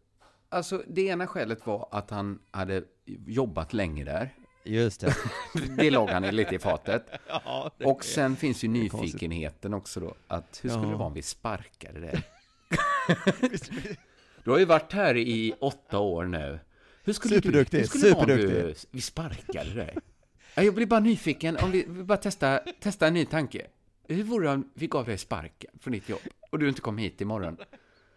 [0.53, 2.83] Alltså, det ena skälet var att han hade
[3.27, 4.35] jobbat länge där.
[4.65, 5.15] Just det.
[5.77, 7.07] Det låg han lite i fatet.
[7.29, 10.15] ja, det Och sen finns ju det nyfikenheten också då.
[10.29, 10.91] Att hur skulle Ja.
[10.91, 12.23] det vara om vi sparkade dig?
[14.45, 16.59] Du har ju varit här i åtta år nu.
[17.05, 18.89] Hur skulle Superduktig, du, hur skulle det vara om superduktig.
[18.91, 19.97] vi, sparkade dig?
[20.55, 23.67] Ja, Jag blir bara nyfiken, om vi, vi bara testa, testa en ny tanke.
[24.09, 26.99] Hur vore det om vi gav dig sparken från ditt jobb och du inte kom
[26.99, 27.57] hit imorgon?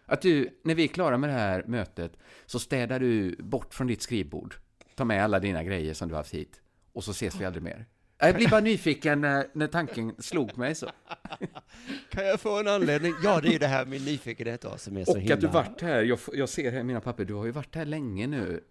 [0.06, 2.12] Att du, när vi är klara med det här mötet,
[2.46, 4.56] så städar du bort från ditt skrivbord,
[4.96, 6.62] tar med alla dina grejer som du har haft hit,
[6.94, 7.86] och så ses vi aldrig mer.
[8.18, 10.92] Jag blir bara nyfiken när, när tanken slog mig så.
[12.10, 13.14] Kan jag få en anledning?
[13.24, 15.36] Ja, det är det här med nyfikenhet då, som är så Och himla...
[15.36, 17.76] att du varit här, jag, jag ser här i mina papper, du har ju varit
[17.76, 18.64] här länge nu.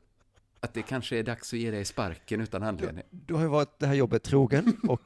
[0.60, 3.04] Att det kanske är dags att ge dig sparken utan anledning.
[3.10, 5.02] Du har ju varit det här jobbet trogen och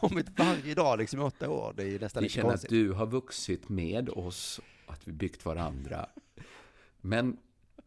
[0.00, 1.74] kommit varje dag liksom i åtta år.
[1.76, 5.44] Det är ju nästan Vi känner att du har vuxit med oss, att vi byggt
[5.44, 6.06] varandra.
[7.00, 7.36] Men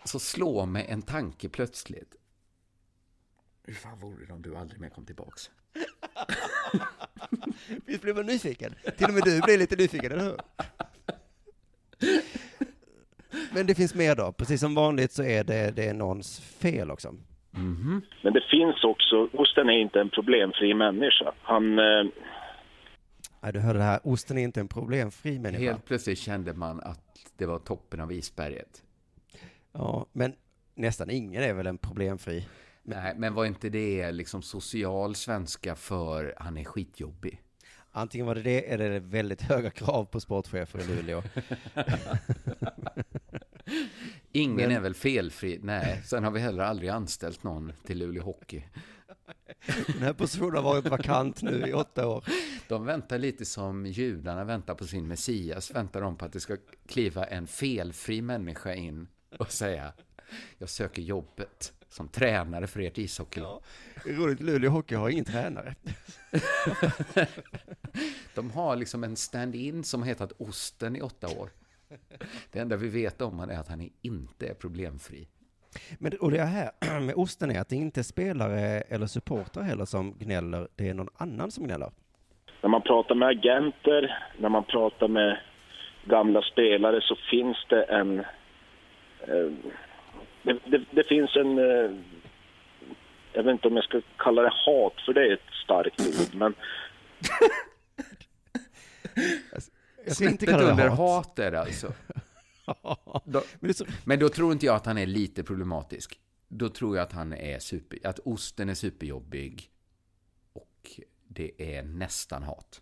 [0.03, 2.15] så slår mig en tanke plötsligt.
[3.63, 5.49] Hur fan vore det om du aldrig mer kom tillbaks?
[7.85, 8.75] Visst blir man nyfiken?
[8.97, 10.37] Till och med du blir lite nyfiken, eller hur?
[13.53, 14.31] Men det finns mer då.
[14.31, 17.15] Precis som vanligt så är det, det är någons fel också.
[17.51, 18.01] Mhm.
[18.23, 21.33] Men det finns också, Osten är inte en problemfri människa.
[21.41, 22.03] Han, eh,
[23.43, 25.63] Ja, du hörde det här, osten är inte en problemfri människa.
[25.63, 26.99] Helt plötsligt kände man att
[27.37, 28.83] det var toppen av isberget.
[29.73, 30.33] Ja, men
[30.75, 32.47] nästan ingen är väl en problemfri.
[32.83, 37.41] Nej, men var inte det liksom social svenska för han är skitjobbig?
[37.91, 41.21] Antingen var det det eller är det väldigt höga krav på sportchefer i Luleå.
[44.31, 45.59] Ingen Men- är väl felfri?
[45.63, 48.63] Nej, sen har vi heller aldrig anställt någon till Luleå Hockey.
[49.87, 52.25] Den här positionen har varit vakant nu i åtta år.
[52.67, 56.57] De väntar lite som judarna väntar på sin Messias, väntar de på att det ska
[56.87, 59.07] kliva en felfri människa in
[59.37, 59.93] och säga
[60.57, 63.63] jag söker jobbet som tränare för ert ishockeylag.
[64.03, 65.75] Det är roligt, Luleå Hockey har ingen tränare.
[68.35, 71.49] De har liksom en stand-in som har hetat Osten i åtta år.
[72.51, 75.27] Det enda vi vet om honom är att han inte är problemfri.
[75.99, 79.85] Men och det här med osten är att det inte är spelare eller supportrar heller
[79.85, 81.91] som gnäller, det är någon annan som gnäller.
[82.61, 85.37] när man pratar med agenter, när man pratar med
[86.05, 88.19] gamla spelare så finns det en...
[89.19, 89.51] Eh,
[90.43, 91.57] det, det, det finns en...
[91.57, 91.91] Eh,
[93.33, 96.39] jag vet inte om jag ska kalla det hat, för det är ett starkt ord,
[96.39, 96.53] men
[100.05, 101.39] Jag ska inte Snäppet kalla det under hat.
[101.39, 101.93] är det alltså.
[103.25, 106.19] Då, Men så, men då tror inte jag att han är lite problematisk.
[106.47, 109.71] Då tror jag att han är super, att osten är superjobbig
[110.53, 112.81] och det är nästan hat.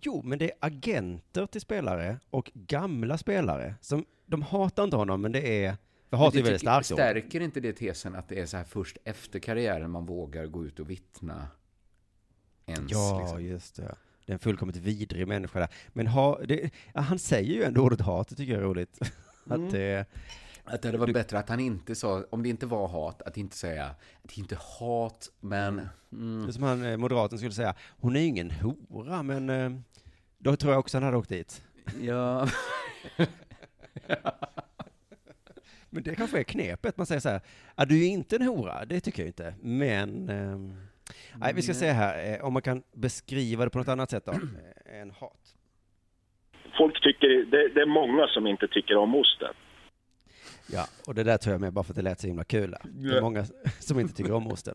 [0.00, 5.20] Jo, men det är agenter till spelare och gamla spelare som, de hatar inte honom,
[5.22, 5.76] men det är,
[6.10, 6.86] för hat är väldigt starkt.
[6.86, 10.64] Stärker inte det tesen att det är så här först efter karriären man vågar gå
[10.66, 11.48] ut och vittna?
[12.66, 13.44] Ens, Ja, liksom.
[13.44, 13.96] just det.
[14.30, 15.68] Det är en fullkomligt vidrig människa där.
[15.88, 18.98] Men ha, det, ja, han säger ju ändå ordet hat, det tycker jag är roligt.
[19.46, 19.66] Mm.
[19.66, 20.06] Att det,
[20.64, 23.36] Att det hade varit bättre att han inte sa, om det inte var hat, att
[23.36, 25.88] inte säga, det är inte hat, men...
[26.12, 29.50] Mm, det är som han, eh, moderaten skulle säga, hon är ju ingen hora, men
[29.50, 29.70] eh,
[30.38, 31.62] då tror jag också han hade åkt dit.
[32.00, 32.48] ja,
[35.90, 37.40] Men det kanske är knepet, man säger så här,
[37.76, 40.89] ja, du är ju inte en hora, det tycker jag inte, men ehm,
[41.36, 44.24] nej, vi ska se här, eh, om man kan beskriva det på något annat sätt
[44.24, 44.32] då,
[44.86, 45.56] eh, än hat.
[46.78, 49.54] Folk tycker, det, det är många som inte tycker om osten.
[50.72, 52.76] Ja, och det där tror jag med bara för att det lät så himla kul.
[52.84, 53.44] Det är många
[53.80, 54.74] som inte tycker om osten.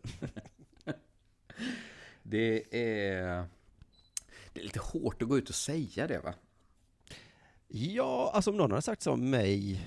[2.22, 3.44] det är...
[4.52, 6.34] Det är lite hårt att gå ut och säga det, va?
[7.68, 9.80] Ja, alltså om någon hade sagt så om mig,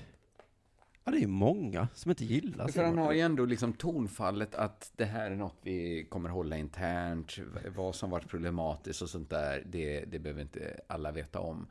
[1.10, 4.54] ja det är ju många som inte gillar För han har ju ändå liksom tonfallet
[4.54, 7.38] att det här är något vi kommer hålla internt,
[7.76, 11.66] vad som varit problematiskt och sånt där, det, det behöver inte alla veta om.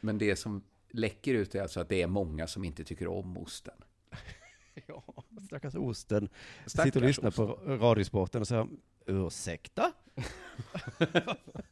[0.00, 3.38] Men det som läcker ut är alltså att det är många som inte tycker om
[3.38, 3.74] osten.
[4.86, 5.04] Ja,
[5.46, 6.28] stackars osten.
[6.66, 7.46] Stackars Sitter och lyssnar osten.
[7.46, 8.68] på Radiosporten och säger
[9.06, 9.92] ursäkta?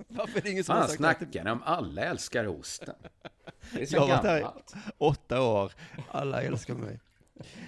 [0.09, 2.95] Varför är det ingen som har Fan, sagt snackar ni om alla älskar osten?
[3.73, 4.45] Jag har varit här i
[4.99, 5.73] åtta år,
[6.11, 7.01] alla älskar mig.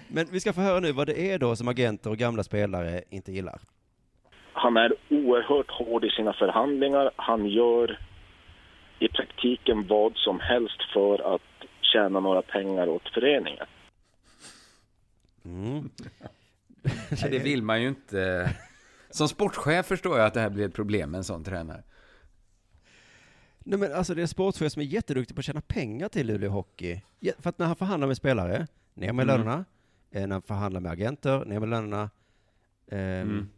[0.07, 3.03] Men vi ska få höra nu vad det är då som agenter och gamla spelare
[3.09, 3.59] inte gillar.
[4.53, 7.11] Han är oerhört hård i sina förhandlingar.
[7.15, 7.99] Han gör
[8.99, 11.41] i praktiken vad som helst för att
[11.81, 13.65] tjäna några pengar åt föreningen.
[15.45, 15.89] Mm.
[17.09, 18.49] Det vill man ju inte.
[19.09, 21.83] Som sportchef förstår jag att det här blir ett problem med en sån tränare.
[23.63, 26.27] Nej men alltså det är en sportchef som är jätteduktig på att tjäna pengar till
[26.27, 27.01] Luleå Hockey.
[27.19, 29.27] Ja, För att när han förhandlar med spelare, ner med Mm.
[29.27, 29.65] lönerna.
[30.11, 32.09] Eh, När han förhandlar med agenter, ner med lönerna.
[32.87, 33.49] Ehm, Mm.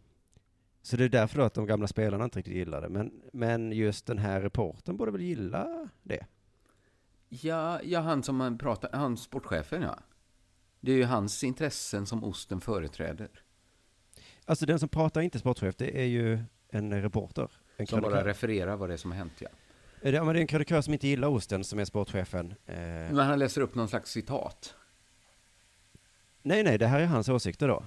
[0.81, 2.89] Så det är därför då att de gamla spelarna inte riktigt gillar det.
[2.89, 6.25] Men, men just den här reporten borde väl gilla det?
[7.29, 9.99] Ja, ja han som man pratar, han sportchefen ja.
[10.79, 13.29] Det är ju hans intressen som osten företräder.
[14.45, 16.39] Alltså den som pratar inte sportchef, det är ju
[16.69, 17.51] en reporter.
[17.77, 19.49] En Som bara refererar vad det är som har hänt ja.
[20.11, 22.53] Det, ja, men det är en krönikör som inte gillar osten som är sportchefen.
[22.65, 24.75] Eh, Men han läser upp någon slags citat.
[26.41, 27.83] nej, nej, det här är hans åsikter då.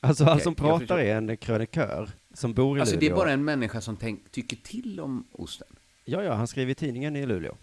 [0.00, 3.16] Alltså han Okej, som pratar är en krönikör som bor i Alltså det är Luleå.
[3.16, 5.66] bara en människa som tänk, tycker till om osten.
[6.04, 7.56] Ja, ja, han skriver i tidningen i Luleå.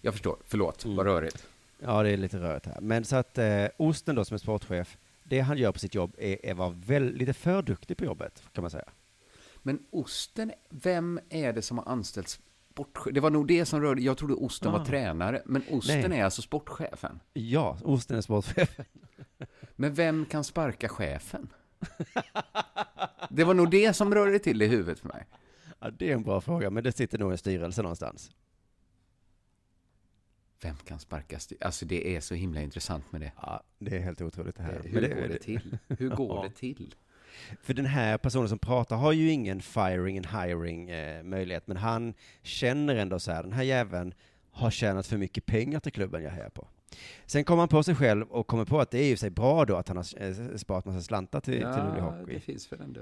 [0.00, 0.96] Jag förstår, förlåt, Mm.
[0.96, 1.46] vad rörigt.
[1.78, 2.80] Ja, det är lite rörigt här.
[2.80, 6.14] Men så att eh, Osten då som är sportchef, det han gör på sitt jobb
[6.18, 8.88] är, är vara väl, lite för duktig på jobbet, kan man säga.
[9.62, 12.40] Men osten, vem är det som har anställt
[12.84, 13.14] sportchef?
[13.14, 14.78] Det var nog det som rörde, jag trodde osten Ah.
[14.78, 16.20] var tränare, men osten Nej.
[16.20, 17.20] är alltså sportchefen.
[17.32, 18.80] Ja, Osten är sportchef.
[19.76, 21.48] Men vem kan sparka chefen?
[23.30, 25.26] Det var nog det som rörde till i huvudet för mig.
[25.78, 28.30] Ja, det är en bra fråga, men det sitter nog en styrelse någonstans.
[30.62, 31.58] Vem kan sparka styr...
[31.60, 33.32] Alltså det är så himla intressant med det.
[33.42, 34.80] Ja, det är helt otroligt det här.
[34.84, 35.78] Hur Men går det till?
[35.88, 36.42] Hur går Ja.
[36.48, 36.94] det till?
[37.62, 41.76] För den här personen som pratar har ju ingen firing and hiring eh, möjlighet, men
[41.76, 44.14] han känner ändå så här, den här jäveln
[44.52, 46.66] har tjänat för mycket pengar till klubben jag är här på.
[47.26, 49.64] Sen kommer han på sig själv och kommer på att det är ju sig bra
[49.64, 52.34] då att han har eh, sparat massa slantar till, till Luleå Hockey.
[52.34, 53.00] det finns väl ändå.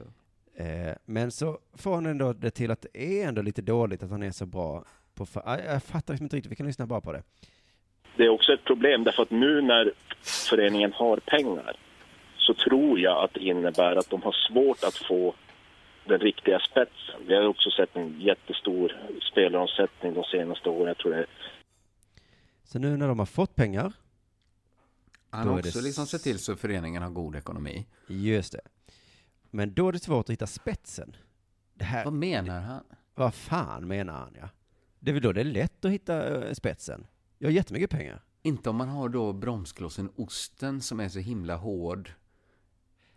[0.57, 4.11] Eh, men så får han ändå det till att det är ändå lite dåligt att
[4.11, 4.85] han är så bra
[5.15, 5.27] på...
[5.35, 7.23] Jag, jag fattar liksom inte riktigt, vi kan lyssna bara på det.
[8.17, 11.77] Det är också ett problem därför att nu när föreningen har pengar
[12.49, 15.35] så tror jag att det innebär att de har svårt att få
[16.07, 17.21] den riktiga spetsen.
[17.27, 18.93] Vi har också sett en jättestor
[19.33, 20.87] spelaromsättning de senaste åren.
[20.89, 21.27] Jag tror det
[22.65, 23.93] Så nu när de har fått pengar,
[25.31, 27.87] Han har är det också liksom sett till så föreningen har god ekonomi.
[28.07, 28.61] just det.
[29.51, 31.17] Men då är det svårt att hitta spetsen.
[31.75, 32.85] Det här, Vad menar han?
[33.15, 34.49] vad fan menar han ja?
[35.01, 37.07] Det är väl då det är lätt att hitta eh, spetsen.
[37.39, 38.23] Jag har jättemycket pengar.
[38.43, 42.11] Inte om man har då bromsklossen osten som är så himla hård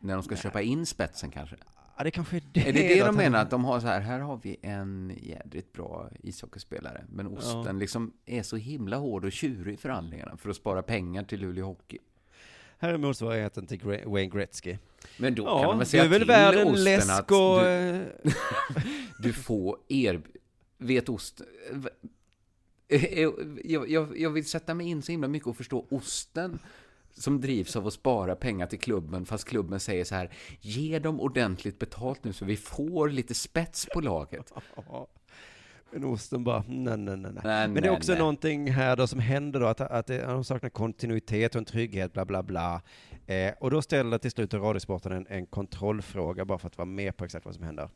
[0.01, 1.55] när de ska köpa in spetsen kanske.
[1.97, 2.67] Ja, det kanske är det.
[2.69, 3.41] Är det det de menar?
[3.41, 7.05] Att de har så här, här har vi en jädrigt bra ishockeyspelare.
[7.09, 11.23] Men osten liksom är så himla hård och tjurig i förhandlingarna för att spara pengar
[11.23, 11.97] till Luleå Hockey.
[12.79, 14.77] Här är motsvarigheten till Gre- Wayne Gretzky.
[15.17, 16.09] Men då kan Ja, man väl du säga är
[16.65, 17.59] väl läsk och...
[17.61, 18.01] du, eh,
[19.19, 20.21] du får er...
[20.77, 21.41] Vet ost...
[23.63, 26.59] Jag, jag, jag vill sätta mig in så himla mycket och förstå osten
[27.13, 30.29] som drivs av att spara pengar till klubben fast klubben säger så här
[30.61, 34.53] ge dem ordentligt betalt nu så vi får lite spets på laget.
[35.93, 37.31] En osten bara, nej, nej, nej.
[37.33, 37.41] nej.
[37.43, 38.19] Nej, Men det är också nej.
[38.19, 42.13] någonting här då som händer då, att, att det, de saknar kontinuitet och en trygghet,
[42.13, 42.81] bla bla bla.
[43.27, 47.17] Eh, och då ställer till slut Radiosporten en, en kontrollfråga bara för att vara med
[47.17, 47.89] på exakt vad som händer.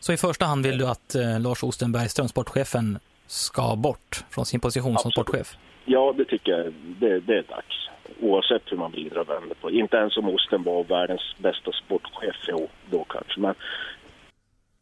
[0.00, 4.46] Så i första hand vill du att eh, Lars Osten Bergström, sportchefen, ska bort från
[4.46, 5.14] sin position som Absolut.
[5.14, 5.56] sportchef?
[5.84, 6.72] Ja, det tycker jag.
[7.00, 7.88] Det, det är dags.
[8.20, 9.70] Oavsett hur man vrider och vänder på.
[9.70, 13.40] Inte ens om Osten var världens bästa sportchef, jo, då kanske.
[13.40, 13.54] Men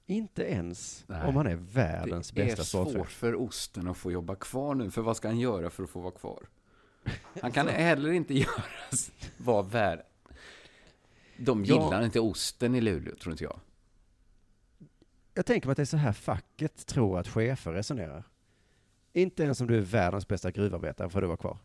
[0.06, 1.28] Inte ens Nej.
[1.28, 3.12] om han är världens det är bästa svårt sportchef.
[3.16, 6.00] för osten att få jobba kvar nu, för vad ska han göra för att få
[6.00, 6.38] vara kvar?
[7.42, 8.62] Han kan heller inte göra
[9.36, 10.00] vara värd.
[11.36, 11.74] De Ja.
[11.84, 13.60] gillar inte osten i Luleå, tror inte jag.
[15.34, 18.24] Jag tänker mig att det är så här facket tror att chefer resonerar.
[19.12, 21.58] Inte ens om du är världens bästa gruvarbetare får du vara kvar.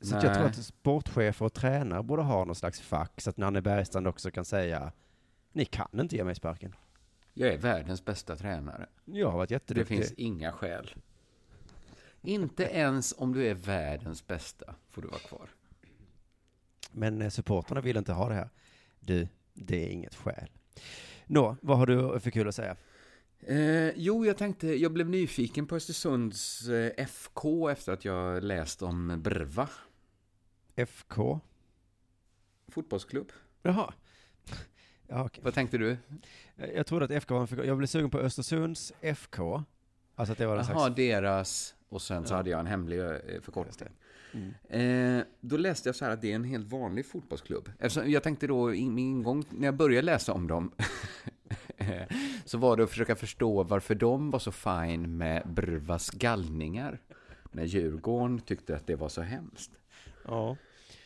[0.00, 3.62] Så, jag tror att sportchefer och tränare borde ha någon slags fack så att Nanne
[3.62, 4.92] Bergstrand också kan säga
[5.52, 6.74] ni kan inte ge mig sparken.
[7.34, 8.86] Jag är världens bästa tränare.
[9.04, 9.96] Jag har varit Det jätteduktig.
[9.98, 10.94] finns inga skäl.
[12.22, 15.48] Inte ens om du är världens bästa får du vara kvar.
[16.92, 18.48] Men eh, supporterna vill inte ha det här.
[19.00, 20.50] Du, det är inget skäl.
[21.26, 22.76] Nå, vad har du för kul att säga?
[23.46, 28.82] Eh, jo, jag tänkte, jag blev nyfiken på Östersunds eh, FK efter att jag läst
[28.82, 29.68] om Brva
[30.76, 31.40] FK?
[32.68, 33.32] fotbollsklubb.
[33.62, 33.92] Jaha.
[35.08, 35.44] Ja, okej.
[35.44, 35.96] Vad tänkte du?
[36.56, 37.66] Jag jag trodde att FK var en.
[37.66, 39.62] Jag blev sugen på Östersunds FK.
[40.14, 40.96] Alltså att det var en Jaha, slags...
[40.96, 41.74] deras...
[41.88, 42.36] Och sen så Ja.
[42.36, 43.88] hade jag en hemlig eh, förkortning.
[44.34, 45.18] Mm.
[45.18, 47.70] Eh, då läste jag så här att det är en helt vanlig fotbollsklubb.
[47.78, 50.72] Eftersom jag tänkte då, i min ingång, när jag började läsa om dem,
[51.76, 52.02] eh,
[52.44, 57.00] så var det att försöka förstå varför de var så fine med Brvas gallningar.
[57.52, 59.70] När Djurgården tyckte att det var så hemskt.
[60.24, 60.56] Ja.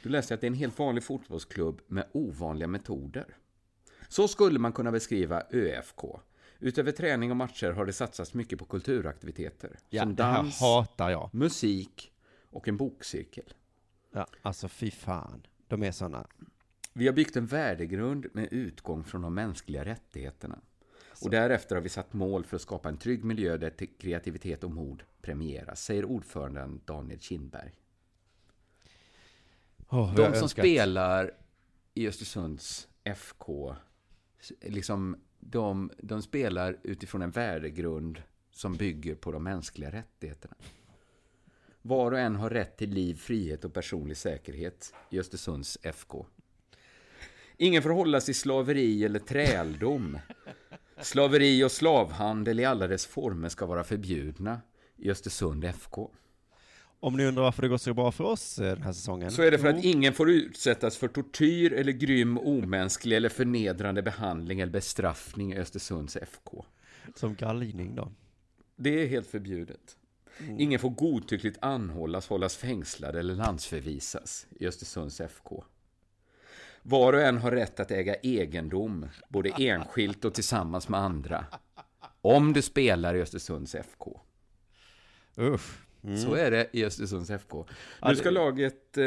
[0.02, 3.26] Då läste att det är en helt vanlig fotbollsklubb med ovanliga metoder.
[4.08, 6.00] Så skulle man kunna beskriva ÖFK.
[6.58, 9.78] Utöver träning och matcher har det satsats mycket på kulturaktiviteter.
[9.90, 11.30] ja, som dans, hatar jag.
[11.32, 12.12] musik
[12.56, 13.54] och en bokcirkel.
[14.12, 15.46] Ja, alltså fy fan.
[15.68, 16.26] De är såna.
[16.92, 20.58] Vi har byggt en värdegrund med utgång från de mänskliga rättigheterna.
[21.22, 24.64] Och därefter har vi satt mål för att skapa en trygg miljö där te- kreativitet
[24.64, 27.72] och mod premieras, säger ordföranden Daniel Kindberg.
[29.88, 31.30] Oh, De som spelar
[31.94, 33.76] i Östersunds FK,
[34.60, 40.54] liksom, de, de spelar utifrån en värdegrund som bygger på de mänskliga rättigheterna.
[41.86, 46.26] Var och en har rätt till liv, frihet och personlig säkerhet i Östersunds FK.
[47.56, 50.18] Ingen får hållas i slaveri eller träldom.
[51.00, 54.60] Slaveri och slavhandel i alla dess former ska vara förbjudna
[54.96, 56.10] i Östersund FK.
[57.00, 59.30] Om ni undrar varför det går så bra för oss eh, den här säsongen.
[59.30, 64.02] Så är det för att ingen får utsättas för tortyr eller grym, omänsklig eller förnedrande
[64.02, 66.64] behandling eller bestraffning i Östersunds FK.
[67.14, 68.12] Som galgning då.
[68.76, 69.96] Det är helt förbjudet.
[70.58, 75.64] Ingen får godtyckligt anhållas, hållas fängslad eller landsförvisas i Östersunds FK.
[76.82, 81.44] Var och en har rätt att äga egendom, både enskilt och tillsammans med andra.
[82.20, 84.20] Om du spelar i Östersunds FK.
[85.38, 85.86] Usch.
[86.04, 86.16] Mm.
[86.16, 87.66] Så är det i Östersunds FK.
[88.02, 89.04] Nu ska laget eh,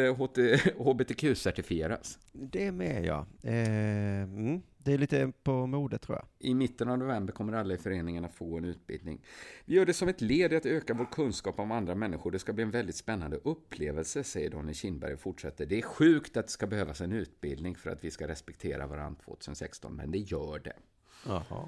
[0.77, 2.17] HBTQ-certifieras.
[2.31, 3.25] Det med ja.
[3.43, 4.61] Eh, mm.
[4.83, 6.25] Det är lite på modet tror jag.
[6.39, 9.21] I mitten av november kommer alla i föreningen att få en utbildning.
[9.65, 12.31] Vi gör det som ett led i att öka vår kunskap om andra människor.
[12.31, 15.65] Det ska bli en väldigt spännande upplevelse, säger Daniel Kindberg och fortsätter.
[15.65, 19.21] Det är sjukt att det ska behövas en utbildning för att vi ska respektera varandra
[19.25, 20.75] 2016, men det gör det.
[21.25, 21.67] Jaha.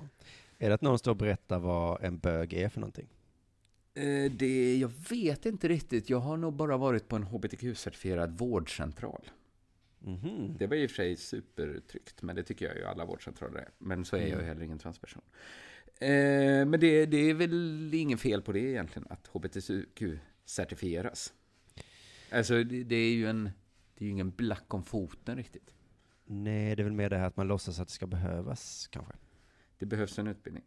[0.57, 3.07] Är det att någon står och berättar vad en bög är för någonting?
[3.93, 6.09] Eh, det, jag vet inte riktigt.
[6.09, 9.29] Jag har nog bara varit på en HBTQ-certifierad vårdcentral.
[10.03, 10.57] Mhm.
[10.57, 13.69] Det var i och för sig supertryggt, men det tycker jag ju alla vårdcentraler är.
[13.77, 15.21] Men så är jag ju heller ingen transperson.
[15.99, 21.33] Eh, men det, det är väl ingen fel på det egentligen, att HBTQ-certifieras.
[22.31, 23.49] Alltså, det, det är ju en...
[23.97, 25.73] Det är ju ingen black om foten riktigt.
[26.25, 29.13] Nej, det är väl mer det här att man låtsas att det ska behövas kanske.
[29.81, 30.63] Det behövs en utbildning.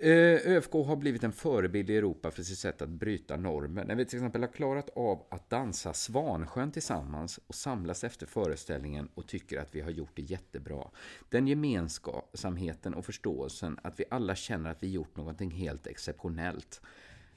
[0.00, 0.10] Eh,
[0.52, 3.84] ÖFK har blivit en förebild i Europa för sitt sätt att bryta normer.
[3.84, 9.08] När vi till exempel har klarat av att dansa Svansjön tillsammans och samlas efter föreställningen
[9.14, 10.90] och tycker att vi har gjort det jättebra.
[11.28, 16.80] Den gemensamheten och förståelsen att vi alla känner att vi gjort någonting helt exceptionellt.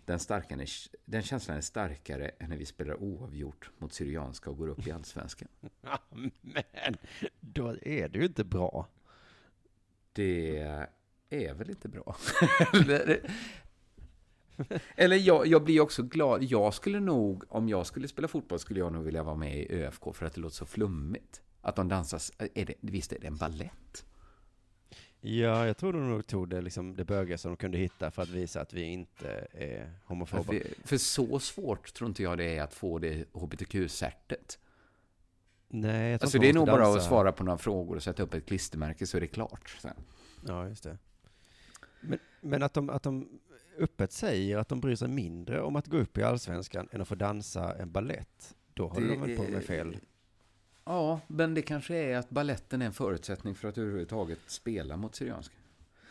[0.05, 0.65] Den, starkare,
[1.05, 4.91] den känslan är starkare än när vi spelar oavgjort mot Syrianska och går upp i
[4.91, 5.47] Allsvenskan.
[6.41, 6.97] Men
[7.39, 8.87] då är det ju inte bra.
[10.13, 10.87] Det
[11.29, 12.15] är väl inte bra?
[12.73, 13.21] Eller,
[14.95, 16.43] eller jag, jag blir också glad.
[16.43, 19.73] Jag skulle nog, om jag skulle spela fotboll, skulle jag nog vilja vara med i
[19.73, 21.41] ÖFK för att det låter så flummigt.
[21.61, 22.21] Att de dansar,
[22.53, 24.05] är det, visst är det en ballett?
[25.21, 28.29] Ja, jag tror de nog tog det, liksom, det bögigaste de kunde hitta för att
[28.29, 30.43] visa att vi inte är homofoba.
[30.43, 34.59] För, för så svårt tror inte jag det är att få det hbtq-certet.
[35.67, 38.23] Nej, jag tror Alltså det är nog bara att svara på några frågor och sätta
[38.23, 39.77] upp ett klistermärke så är det klart.
[39.81, 39.95] Sen.
[40.47, 40.97] Ja, just det.
[42.01, 43.39] Men, men att, de, att de
[43.77, 47.07] öppet säger att de bryr sig mindre om att gå upp i allsvenskan än att
[47.07, 49.97] få dansa en ballett, då håller Det de väl på med fel.
[50.85, 55.15] Ja, men det kanske är att balletten är en förutsättning för att överhuvudtaget spela mot
[55.15, 55.55] Syrianska.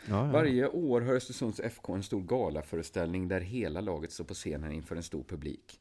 [0.07, 0.31] Ja, ja.
[0.31, 4.95] Varje år har Östersunds FK en stor galaföreställning där hela laget står på scenen inför
[4.95, 5.79] en stor publik.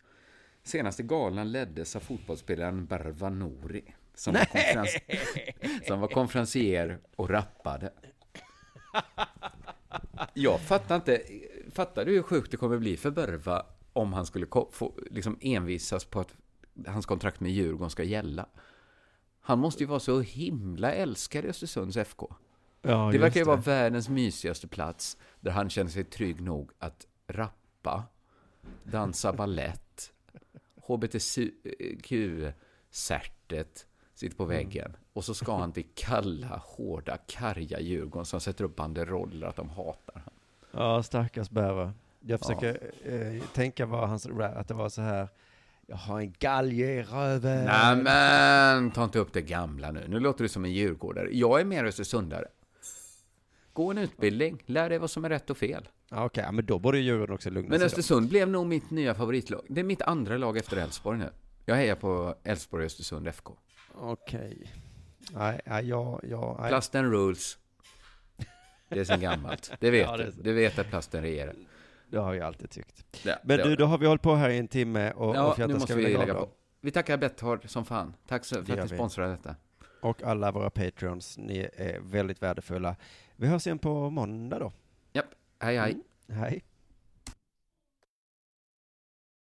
[0.63, 4.97] Senaste galan leddes av fotbollsspelaren Barva Nouri som var, konferens,
[5.87, 7.93] som var konferencier och rappade.
[10.35, 11.23] Jag fattar inte,
[11.71, 16.05] fattar du hur sjukt det kommer bli för Barva om han skulle få, liksom envisas
[16.05, 16.35] på att
[16.87, 18.47] hans kontrakt med Djurgården ska gälla?
[19.41, 22.35] Han måste ju vara så himla älskad i Östersunds FK.
[22.83, 27.07] Ja, Det verkar ju vara världens mysigaste plats där han känner sig trygg nog att
[27.27, 28.05] rappa,
[28.85, 30.13] dansa ballett,
[30.87, 32.47] hbtq-särtet
[34.19, 38.77] sitter på väggen och så ska han till kalla, hårda, karga Djurgården som sätter upp
[38.77, 40.31] banderoller att de hatar honom.
[40.73, 41.93] Ja, stackars Berra.
[42.21, 45.29] Jag försöker eh, tänka vad hans att det var så här,
[45.87, 47.65] jag har en galge i röven.
[47.65, 50.05] Nej men, ta inte upp det gamla nu.
[50.09, 51.29] Nu låter du som en djurgårdare.
[51.33, 52.49] Jag är mer östersundare.
[53.73, 55.89] Gå en utbildning, lär dig vad som är rätt och fel.
[56.11, 57.79] Ja, Okej, ja, men då borde ju Djurgården också lugna Men sig.
[57.79, 57.87] då.
[57.87, 59.67] Östersund blev nog mitt nya favoritlag.
[59.69, 61.31] Det är mitt andra lag efter Elfsborg nu.
[61.65, 63.57] Jag hejar på Elfsborg och Östersund FK.
[64.01, 64.73] Okej.
[65.33, 66.69] Nej, nej, jag, jag, nej.
[66.69, 67.59] Plasten rules.
[68.89, 69.73] Det är sen gammalt.
[69.81, 70.43] Det vet Ja, det du.
[70.43, 71.55] Du vet att plasten regerar.
[72.09, 73.07] Det har jag alltid tyckt.
[73.27, 75.53] Ja, Men du, har då har vi hållit på här i en timme och, Ja,
[75.53, 76.49] och nu ska måste vi vi lägga, lägga på.
[76.81, 78.15] Vi tackar Betthard som fan.
[78.27, 79.57] Tack så- för att ni sponsrar detta.
[80.01, 82.97] Och alla våra patreons, ni är väldigt värdefulla.
[83.37, 84.73] Vi hörs igen på måndag då.
[85.13, 85.27] Japp,
[85.61, 85.97] hej hej.
[86.29, 86.65] Hej.